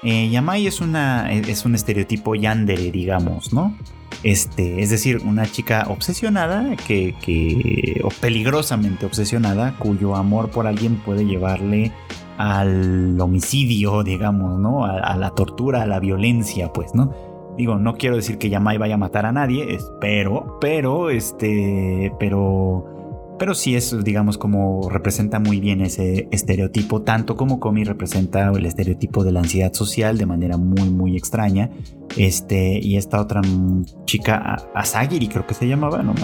[0.03, 3.75] Eh, Yamai es, una, es un estereotipo yandere, digamos, ¿no?
[4.23, 11.25] Este, es decir, una chica obsesionada, que, o peligrosamente obsesionada, cuyo amor por alguien puede
[11.25, 11.91] llevarle
[12.37, 14.85] al homicidio, digamos, ¿no?
[14.85, 17.13] A, la tortura, a la violencia, pues, ¿no?
[17.57, 22.96] Digo, no quiero decir que Yamai vaya a matar a nadie, espero, pero, este, pero
[23.37, 28.65] pero sí es, digamos, como representa muy bien ese estereotipo, tanto como Komi representa el
[28.65, 31.69] estereotipo de la ansiedad social de manera muy, muy extraña.
[32.15, 33.41] Este, y esta otra
[34.05, 36.15] chica, Asagiri creo que se llamaba, ¿no?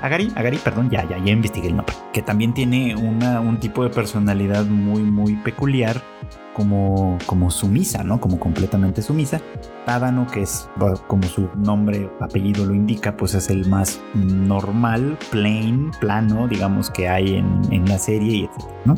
[0.00, 1.94] Agari, Agari, perdón, ya, ya, ya investigué el nombre.
[2.12, 6.11] Que también tiene una, un tipo de personalidad muy, muy peculiar
[6.52, 8.20] como, como sumisa, ¿no?
[8.20, 9.40] Como completamente sumisa.
[9.86, 10.68] Tadano, que es
[11.06, 17.08] como su nombre, apellido lo indica, pues es el más normal, plain, plano, digamos, que
[17.08, 18.64] hay en, la serie y etc.
[18.84, 18.94] ¿no?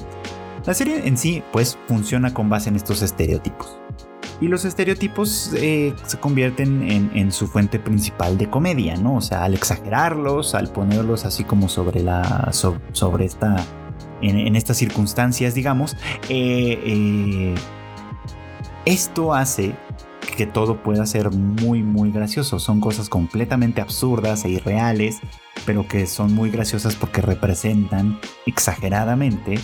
[0.66, 3.78] La serie en sí, pues, funciona con base en estos estereotipos.
[4.40, 6.82] Y los estereotipos eh, se convierten
[7.14, 9.16] en, su fuente principal de comedia, ¿no?
[9.16, 12.50] O sea, al exagerarlos, al ponerlos así como sobre la.
[12.52, 13.57] sobre esta.
[14.24, 15.96] En, estas circunstancias, digamos.
[16.28, 17.54] Eh, eh,
[18.84, 19.74] esto hace
[20.36, 22.58] que todo pueda ser muy, muy gracioso.
[22.58, 25.20] Son cosas completamente absurdas e irreales,
[25.64, 29.58] pero que son muy graciosas porque representan exageradamente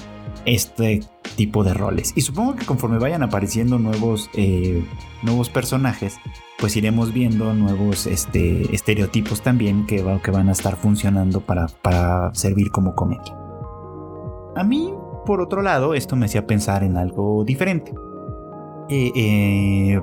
[0.46, 1.00] este
[1.36, 2.12] tipo de roles.
[2.16, 4.84] Y supongo que conforme vayan apareciendo nuevos, eh,
[5.22, 6.18] nuevos personajes,
[6.58, 12.34] pues iremos viendo nuevos este, estereotipos también que, que van a estar funcionando para, para
[12.34, 13.39] servir como comedia.
[14.56, 14.92] A mí,
[15.26, 17.92] por otro lado, esto me hacía pensar en algo diferente.
[18.88, 20.00] Eh, eh,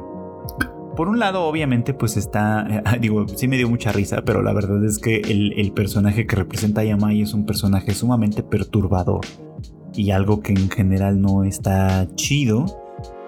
[0.95, 2.65] por un lado, obviamente, pues está.
[2.99, 6.81] Digo, sí me dio mucha risa, pero la verdad es que el, personaje que representa
[6.81, 9.21] a Yamai es un personaje sumamente perturbador
[9.93, 12.65] y algo que en general no está chido.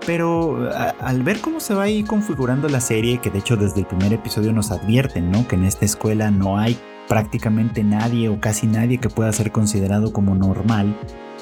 [0.06, 3.86] Pero al ver cómo se va ahí configurando la serie, que de hecho desde el
[3.86, 5.48] primer episodio nos advierten, ¿no?
[5.48, 6.78] Que en esta escuela no hay
[7.10, 10.98] prácticamente nadie o casi nadie que pueda ser considerado como normal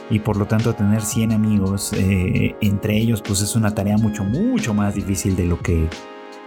[0.09, 4.23] y por lo tanto tener 100 amigos eh, entre ellos pues es una tarea mucho
[4.23, 5.87] mucho más difícil de lo que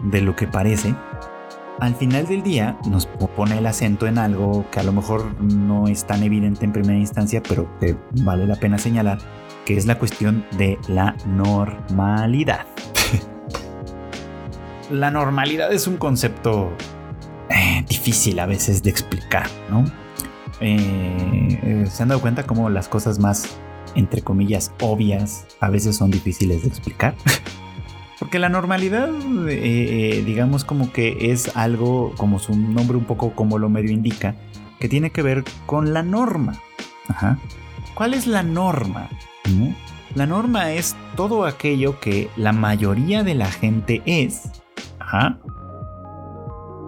[0.03, 0.95] de lo que parece
[1.81, 5.89] al final del día nos pone el acento en algo que a lo mejor no
[5.89, 9.19] es tan evidente en primera instancia, pero que vale la pena señalar,
[9.65, 12.67] que es la cuestión de la normalidad.
[14.91, 16.71] la normalidad es un concepto
[18.11, 19.85] difícil a veces de explicar, ¿no?
[20.61, 23.57] Eh, eh, se han dado cuenta cómo las cosas más,
[23.95, 27.15] entre comillas, obvias a veces son difíciles de explicar.
[28.19, 29.11] Porque la normalidad,
[29.49, 33.93] eh, eh, digamos como que es algo, como su nombre un poco como lo medio
[33.93, 34.35] indica,
[34.81, 36.61] que tiene que ver con la norma.
[37.07, 37.39] Ajá.
[37.95, 39.09] ¿Cuál es la norma?
[40.17, 44.51] La norma es todo aquello que la mayoría de la gente es.
[44.99, 45.39] Ajá.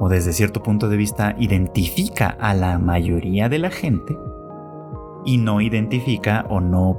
[0.04, 4.16] O desde cierto punto de vista identifica a la mayoría de la gente
[5.24, 6.98] y no identifica o no,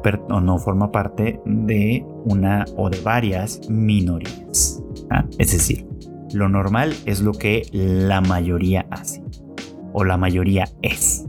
[0.57, 4.81] forma parte de una o de varias minorías.
[5.09, 5.25] ¿ah?
[5.37, 5.85] Es decir,
[6.31, 9.21] lo normal es lo que la mayoría hace
[9.91, 11.27] o la mayoría es.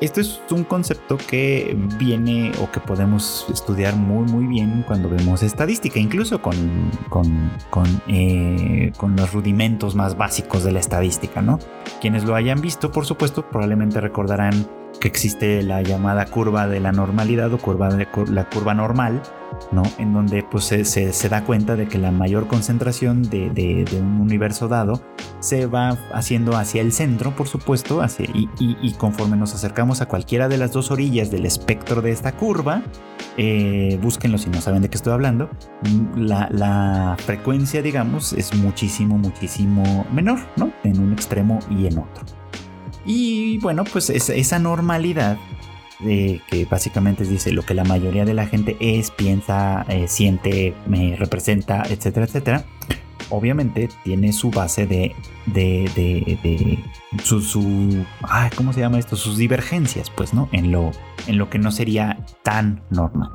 [0.00, 5.42] Esto es un concepto que viene o que podemos estudiar muy muy bien cuando vemos
[5.42, 11.58] estadística, incluso con, con, con, eh, con, los rudimentos más básicos de la estadística, ¿no?
[12.00, 14.68] Quienes lo hayan visto, por supuesto, probablemente recordarán
[15.00, 19.22] que existe la llamada curva de la normalidad o curva de la curva normal,
[19.72, 19.82] ¿no?
[19.98, 24.20] En donde pues se, se, da cuenta de que la mayor concentración de, de, un
[24.20, 25.02] universo dado
[25.40, 30.06] se va haciendo hacia el centro, por supuesto, hacia, y, y, conforme nos acercamos a
[30.06, 32.82] cualquiera de las dos orillas del espectro de esta curva,
[33.36, 35.48] eh, búsquenlo si no saben de qué estoy hablando,
[36.16, 40.72] la, la frecuencia, digamos, es muchísimo, muchísimo menor, ¿no?
[40.82, 42.37] En un extremo y en otro.
[43.08, 45.38] Y bueno, pues esa normalidad
[46.00, 50.74] de que básicamente dice lo que la mayoría de la gente es, piensa, eh, siente,
[50.86, 52.64] me representa, etcétera, etcétera.
[53.30, 56.78] Obviamente tiene su base de, de, de,
[57.24, 58.04] su, su
[58.58, 59.16] ¿cómo se llama esto?
[59.16, 60.50] Sus divergencias, pues, ¿no?
[60.52, 60.90] En lo,
[61.26, 63.30] en lo que no sería tan normal.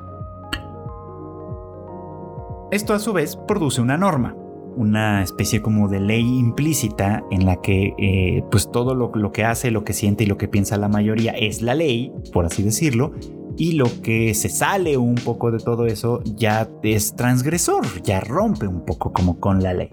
[2.71, 4.35] Esto a su vez produce una norma
[4.75, 9.43] una especie como de ley implícita en la que eh, pues todo lo, lo, que
[9.43, 12.63] hace, lo que siente y lo que piensa la mayoría es la ley, por así
[12.63, 13.13] decirlo,
[13.57, 18.67] y lo que se sale un poco de todo eso ya es transgresor, ya rompe
[18.67, 19.89] un poco como con la ley.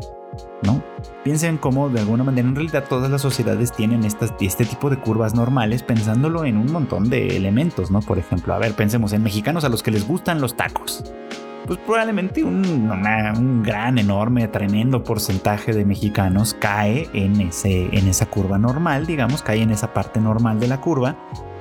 [0.63, 0.83] ¿No?
[1.25, 4.99] Piensen cómo de alguna manera en realidad todas las sociedades tienen estas, este tipo de
[4.99, 8.01] curvas normales pensándolo en un montón de elementos, ¿no?
[8.01, 11.03] Por ejemplo, a ver, pensemos en mexicanos a los que les gustan los tacos
[11.67, 18.59] pues probablemente un, gran, enorme, tremendo porcentaje de mexicanos cae en, ese, en esa curva
[18.59, 21.17] normal, digamos, cae en esa parte normal de la curva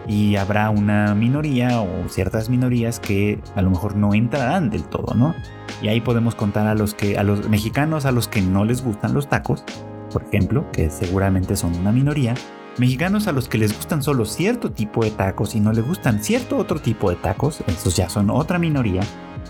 [0.08, 5.14] y habrá una minoría o ciertas minorías que a lo mejor no entrarán del todo,
[5.14, 5.36] ¿no?
[5.82, 8.84] Y ahí podemos contar a los que a los mexicanos a los que no les
[8.84, 9.64] gustan los tacos,
[10.12, 12.34] por ejemplo, que seguramente son una minoría,
[12.80, 16.24] mexicanos a los que les gustan solo cierto tipo de tacos y no les gustan
[16.24, 19.02] cierto otro tipo de tacos, estos ya son otra minoría,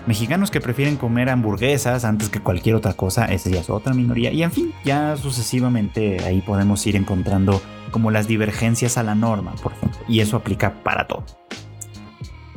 [0.10, 4.32] mexicanos que prefieren comer hamburguesas antes que cualquier otra cosa, esa ya es otra minoría.
[4.32, 9.54] Y en fin, ya sucesivamente ahí podemos ir encontrando como las divergencias a la norma,
[9.62, 10.00] por ejemplo.
[10.08, 11.26] Y eso aplica para todo.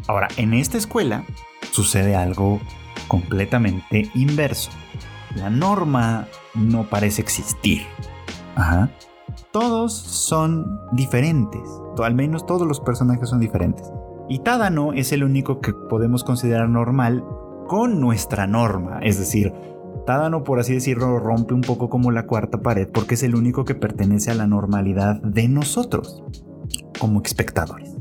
[0.06, 1.24] Ahora, en esta escuela
[1.72, 2.58] sucede algo
[3.06, 4.70] completamente inverso.
[5.34, 7.82] La norma no parece existir.
[8.56, 8.88] Ajá.
[9.52, 11.60] Todos son diferentes.
[12.02, 13.92] Al menos todos los personajes son diferentes.
[14.28, 17.24] Y Tadano es el único que podemos considerar normal
[17.66, 19.00] con nuestra norma.
[19.02, 19.52] Es decir,
[20.06, 23.64] Tadano, por así decirlo, rompe un poco como la cuarta pared porque es el único
[23.64, 26.22] que pertenece a la normalidad de nosotros,
[26.98, 27.94] como espectadores.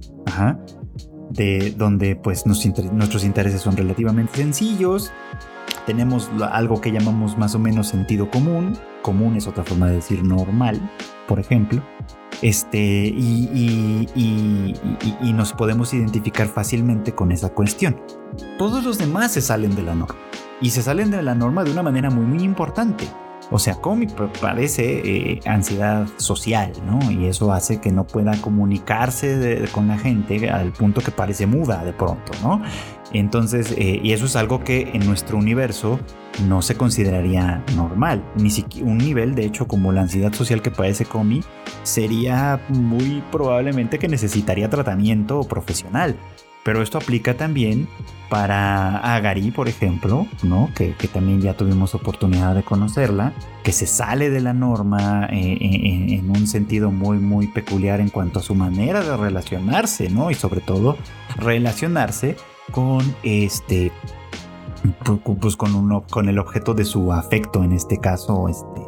[1.30, 5.12] De donde pues nuestros intereses son relativamente sencillos.
[5.86, 8.78] Tenemos algo que llamamos más o menos sentido común.
[9.02, 10.80] Común es otra forma de decir normal,
[11.28, 11.82] por ejemplo.
[12.42, 18.02] Este, y, y nos podemos identificar fácilmente con esa cuestión.
[18.58, 20.16] Todos los demás se salen de la norma
[20.62, 23.08] y se salen de la norma de una manera muy muy importante.
[23.52, 27.12] O sea, cómic parece eh, ansiedad social, ¿no?
[27.12, 31.84] Y eso hace que no pueda comunicarse con la gente al punto que parece muda
[31.84, 32.62] de pronto, ¿no?
[33.14, 36.00] Entonces, eh, y eso es algo que en nuestro universo
[36.48, 38.24] no se consideraría normal.
[38.38, 41.42] Ni siquiera un nivel, de hecho, como la ansiedad social que padece Comi,
[41.84, 46.16] sería muy probablemente que necesitaría tratamiento profesional.
[46.64, 47.88] Pero esto aplica también
[48.30, 50.70] para Agari, por ejemplo, ¿no?
[50.76, 53.34] Que, también ya tuvimos oportunidad de conocerla,
[53.64, 58.10] que se sale de la norma eh, eh, en, un sentido muy, muy peculiar en
[58.10, 60.32] cuanto a su manera de relacionarse, ¿no?
[60.32, 60.98] Y sobre todo
[61.36, 62.38] relacionarse
[62.72, 63.92] con este,
[65.42, 68.82] pues con, uno, con el objeto de su afecto, en este caso, este,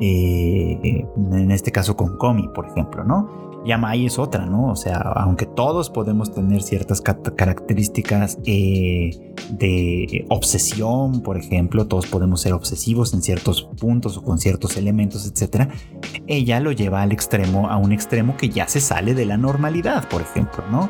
[0.00, 3.48] eh, en este caso con Komi, por ejemplo, ¿no?
[3.64, 4.70] Yamai es otra, ¿no?
[4.70, 12.40] O sea, aunque todos podemos tener ciertas características eh, de obsesión, por ejemplo, todos podemos
[12.40, 15.70] ser obsesivos en ciertos puntos o con ciertos elementos, etc.
[16.26, 20.08] Ella lo lleva al extremo, a un extremo que ya se sale de la normalidad,
[20.08, 20.88] por ejemplo, ¿no?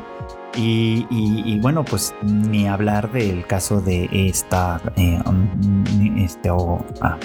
[0.55, 7.17] Y, bueno, pues ni hablar del caso de esta, eh, um, este, o, ah,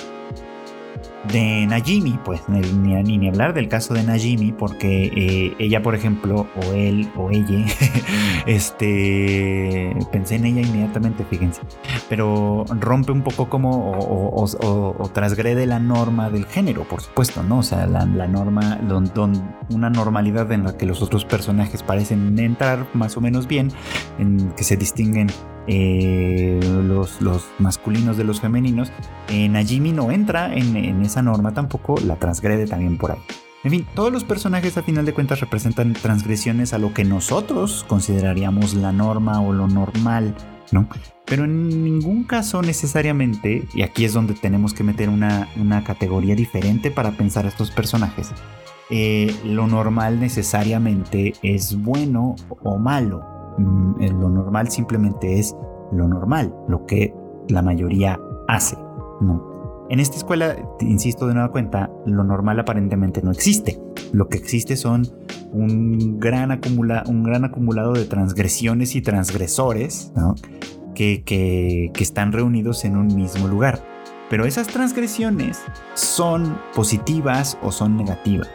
[1.32, 2.60] de Najimi, pues ni,
[3.02, 7.64] ni, hablar del caso de Najimi, porque eh, ella, por ejemplo, o él o ella,
[8.46, 11.62] este, pensé en ella inmediatamente, fíjense,
[12.08, 17.58] pero rompe un poco como o, transgrede la norma del género, por supuesto, ¿no?
[17.58, 19.10] O sea, la, norma, don,
[19.70, 23.70] una normalidad en la que los otros personajes parecen entrar más o menos bien,
[24.18, 25.28] en que se distinguen
[25.66, 27.20] eh, los,
[27.58, 28.92] masculinos de los femeninos,
[29.28, 33.18] eh, Najimi no entra en, esa norma tampoco, la transgrede también por ahí.
[33.62, 37.84] En fin, todos los personajes a final de cuentas representan transgresiones a lo que nosotros
[37.88, 40.34] consideraríamos la norma o lo normal,
[40.70, 40.86] ¿no?
[41.24, 45.48] Pero en ningún caso necesariamente, y aquí es donde tenemos que meter una,
[45.86, 48.30] categoría diferente para pensar a estos personajes,
[48.90, 53.33] eh, lo normal necesariamente es bueno o malo.
[53.58, 55.56] Mm, lo normal simplemente es
[55.92, 57.14] lo normal, lo que
[57.48, 58.76] la mayoría hace.
[59.20, 59.54] No.
[59.90, 63.80] En esta escuela, insisto de nueva cuenta, lo normal aparentemente no existe.
[64.12, 65.06] Lo que existe son
[65.52, 70.12] un gran, acumula un gran acumulado de transgresiones y transgresores
[70.94, 73.84] que, que, están reunidos en un mismo lugar.
[74.30, 75.60] Pero esas transgresiones
[75.92, 78.48] son positivas o son negativas.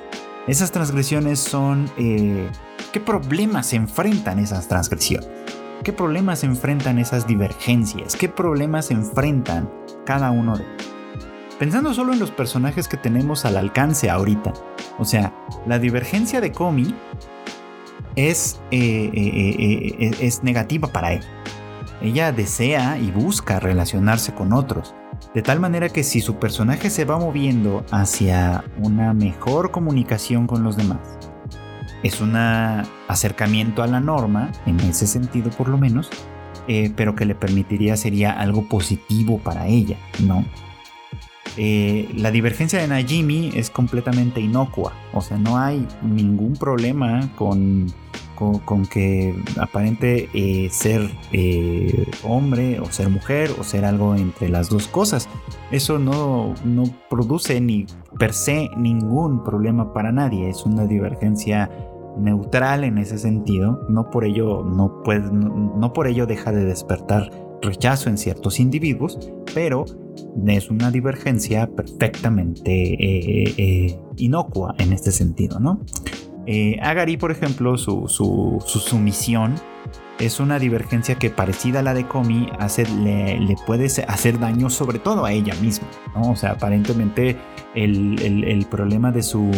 [0.47, 2.49] Esas transgresiones son eh,
[2.91, 5.29] ¿Qué problemas enfrentan esas transgresiones?
[5.83, 8.15] ¿Qué problemas enfrentan esas divergencias?
[8.15, 9.69] ¿Qué problemas enfrentan
[10.07, 10.93] cada uno de ellos?
[11.59, 14.53] Pensando solo en los personajes que tenemos al alcance ahorita.
[14.97, 15.31] O sea,
[15.67, 16.95] la divergencia de Komi
[18.15, 21.23] es, eh, eh, eh, es negativa para él.
[22.01, 24.95] Ella desea y busca relacionarse con otros.
[25.35, 30.63] De tal manera que si su personaje se va moviendo hacia una mejor comunicación con
[30.63, 31.18] los demás,
[32.03, 36.09] es un acercamiento a la norma, en ese sentido por lo menos,
[36.71, 40.45] eh, pero que le permitiría sería algo positivo para ella, ¿no?
[41.57, 47.87] Eh, la divergencia de Najimi es completamente inocua, o sea, no hay ningún problema con,
[48.35, 51.09] con, que aparente eh, ser
[52.23, 55.27] hombre o ser mujer o ser algo entre las dos cosas.
[55.71, 57.87] Eso no, no produce ni
[58.19, 61.69] per se ningún problema para nadie, es una divergencia
[62.19, 65.01] neutral en ese sentido, no por ello, no,
[65.77, 67.29] no, por ello deja de despertar
[67.61, 69.85] rechazo en ciertos individuos, pero
[70.47, 75.81] es una divergencia perfectamente eh, eh, inocua en este sentido, ¿no?
[76.45, 79.55] Eh, Agari, por ejemplo, su, su, sumisión
[80.19, 84.99] es una divergencia que parecida a la de Komi hace, le, puede hacer daño sobre
[84.99, 86.31] todo a ella misma, ¿no?
[86.31, 87.37] O sea, aparentemente
[87.73, 89.49] el, problema de su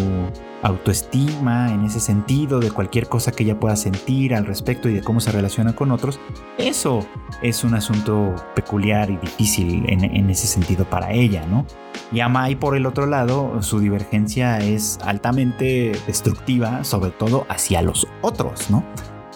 [0.61, 5.01] autoestima en ese sentido, de cualquier cosa que ella pueda sentir al respecto y de
[5.01, 6.19] cómo se relaciona con otros,
[6.57, 7.05] eso
[7.41, 11.65] es un asunto peculiar y difícil en, ese sentido para ella, ¿no?
[12.11, 18.07] Y a por el otro lado, su divergencia es altamente destructiva, sobre todo hacia los
[18.21, 18.83] otros, ¿no?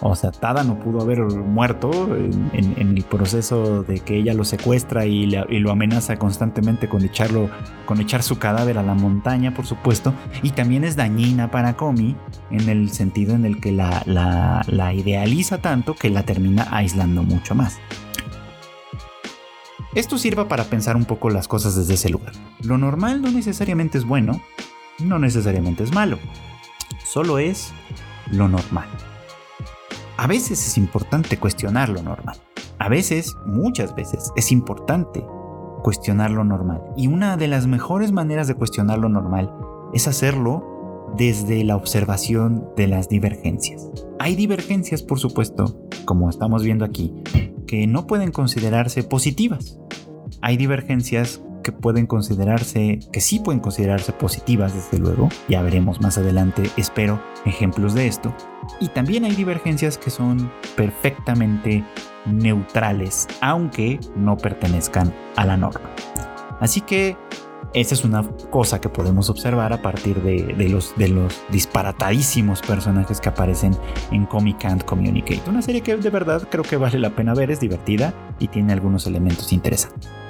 [0.02, 1.90] O sea, Tada no pudo haber muerto
[2.54, 7.50] en, el proceso de que ella lo secuestra y, lo amenaza constantemente con echarlo,
[7.86, 10.14] con echar su cadáver a la montaña, por supuesto.
[10.44, 12.16] Y también es dañina para Komi
[12.52, 14.04] en el sentido en el que la,
[14.68, 17.80] la idealiza tanto que la termina aislando mucho más.
[19.96, 22.34] Esto sirva para pensar un poco las cosas desde ese lugar.
[22.62, 24.42] Lo normal no necesariamente es bueno,
[25.00, 26.20] no necesariamente es malo.
[27.06, 27.72] Solo es
[28.30, 28.90] lo normal.
[30.18, 32.38] A veces es importante cuestionar lo normal.
[32.80, 35.26] A veces, muchas veces, es importante
[35.84, 36.82] cuestionar lo normal.
[36.96, 39.52] Y una de las mejores maneras de cuestionar lo normal
[39.94, 43.90] es hacerlo desde la observación de las divergencias.
[44.18, 47.14] Hay divergencias, por supuesto, como estamos viendo aquí,
[47.68, 49.80] que no pueden considerarse positivas.
[50.42, 55.30] Hay divergencias que pueden considerarse, que sí pueden considerarse positivas, desde luego.
[55.50, 58.34] Ya veremos más adelante, espero, ejemplos de esto.
[58.80, 61.84] Y también hay divergencias que son perfectamente
[62.28, 65.90] neutrales, aunque no pertenezcan a la norma.
[66.60, 67.18] Así que
[67.74, 73.20] esa es una cosa que podemos observar a partir de, los, de los disparatadísimos personajes
[73.20, 73.76] que aparecen
[74.12, 75.50] en Comic Can't Communicate.
[75.50, 78.72] Una serie que de verdad creo que vale la pena ver, es divertida y tiene
[78.72, 80.25] algunos elementos interesantes.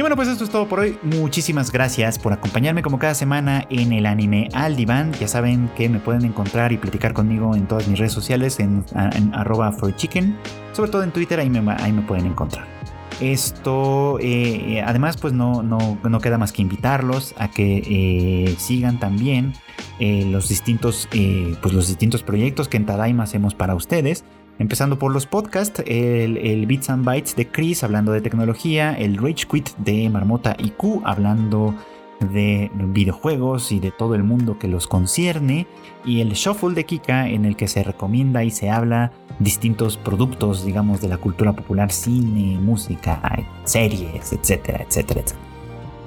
[0.00, 0.98] Y bueno, pues esto es todo por hoy.
[1.02, 5.12] Muchísimas gracias por acompañarme como cada semana en el anime al diván.
[5.20, 8.82] Ya saben que me pueden encontrar y platicar conmigo en todas mis redes sociales en,
[9.34, 10.38] arroba chicken.
[10.72, 12.66] Sobre todo en Twitter, ahí me, pueden encontrar.
[13.20, 19.00] Esto, eh, además, pues no, no, no, queda más que invitarlos a que eh, sigan
[19.00, 19.52] también
[19.98, 21.10] eh, los, distintos,
[21.60, 24.24] pues los distintos proyectos que en Tadaima hacemos para ustedes.
[24.60, 29.46] Empezando por los podcasts, el, Bits and Bytes de Chris hablando de tecnología, el Rage
[29.50, 31.74] Quit de Marmota y Q hablando
[32.20, 35.66] de videojuegos y de todo el mundo que los concierne,
[36.04, 40.62] y el Shuffle de Kika en el que se recomienda y se habla distintos productos,
[40.62, 43.18] digamos, de la cultura popular, cine, música,
[43.64, 45.49] series, etcétera, etcétera, etcétera.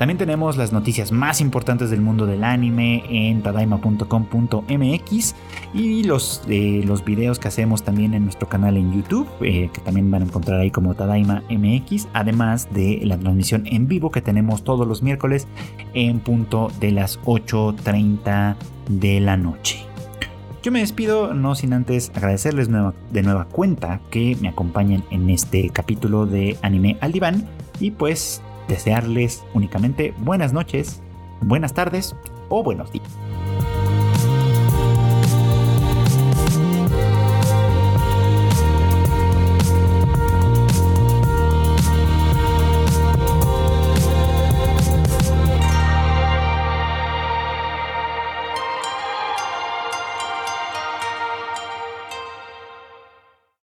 [0.03, 5.35] También tenemos las noticias más importantes del mundo del anime en tadaima.com.mx
[5.73, 9.79] y los, eh, los videos que hacemos también en nuestro canal en YouTube, eh, que
[9.79, 14.21] también van a encontrar ahí como Tadaima MX, además de la transmisión en vivo que
[14.21, 15.47] tenemos todos los miércoles
[15.93, 18.57] en punto de las 8.30
[18.89, 19.85] de la noche.
[20.63, 25.69] Yo me despido no sin antes agradecerles de nueva cuenta que me acompañen en este
[25.69, 27.47] capítulo de Anime al Diván
[27.79, 31.01] y pues desearles únicamente buenas noches,
[31.41, 32.15] buenas tardes
[32.49, 33.07] o buenos días.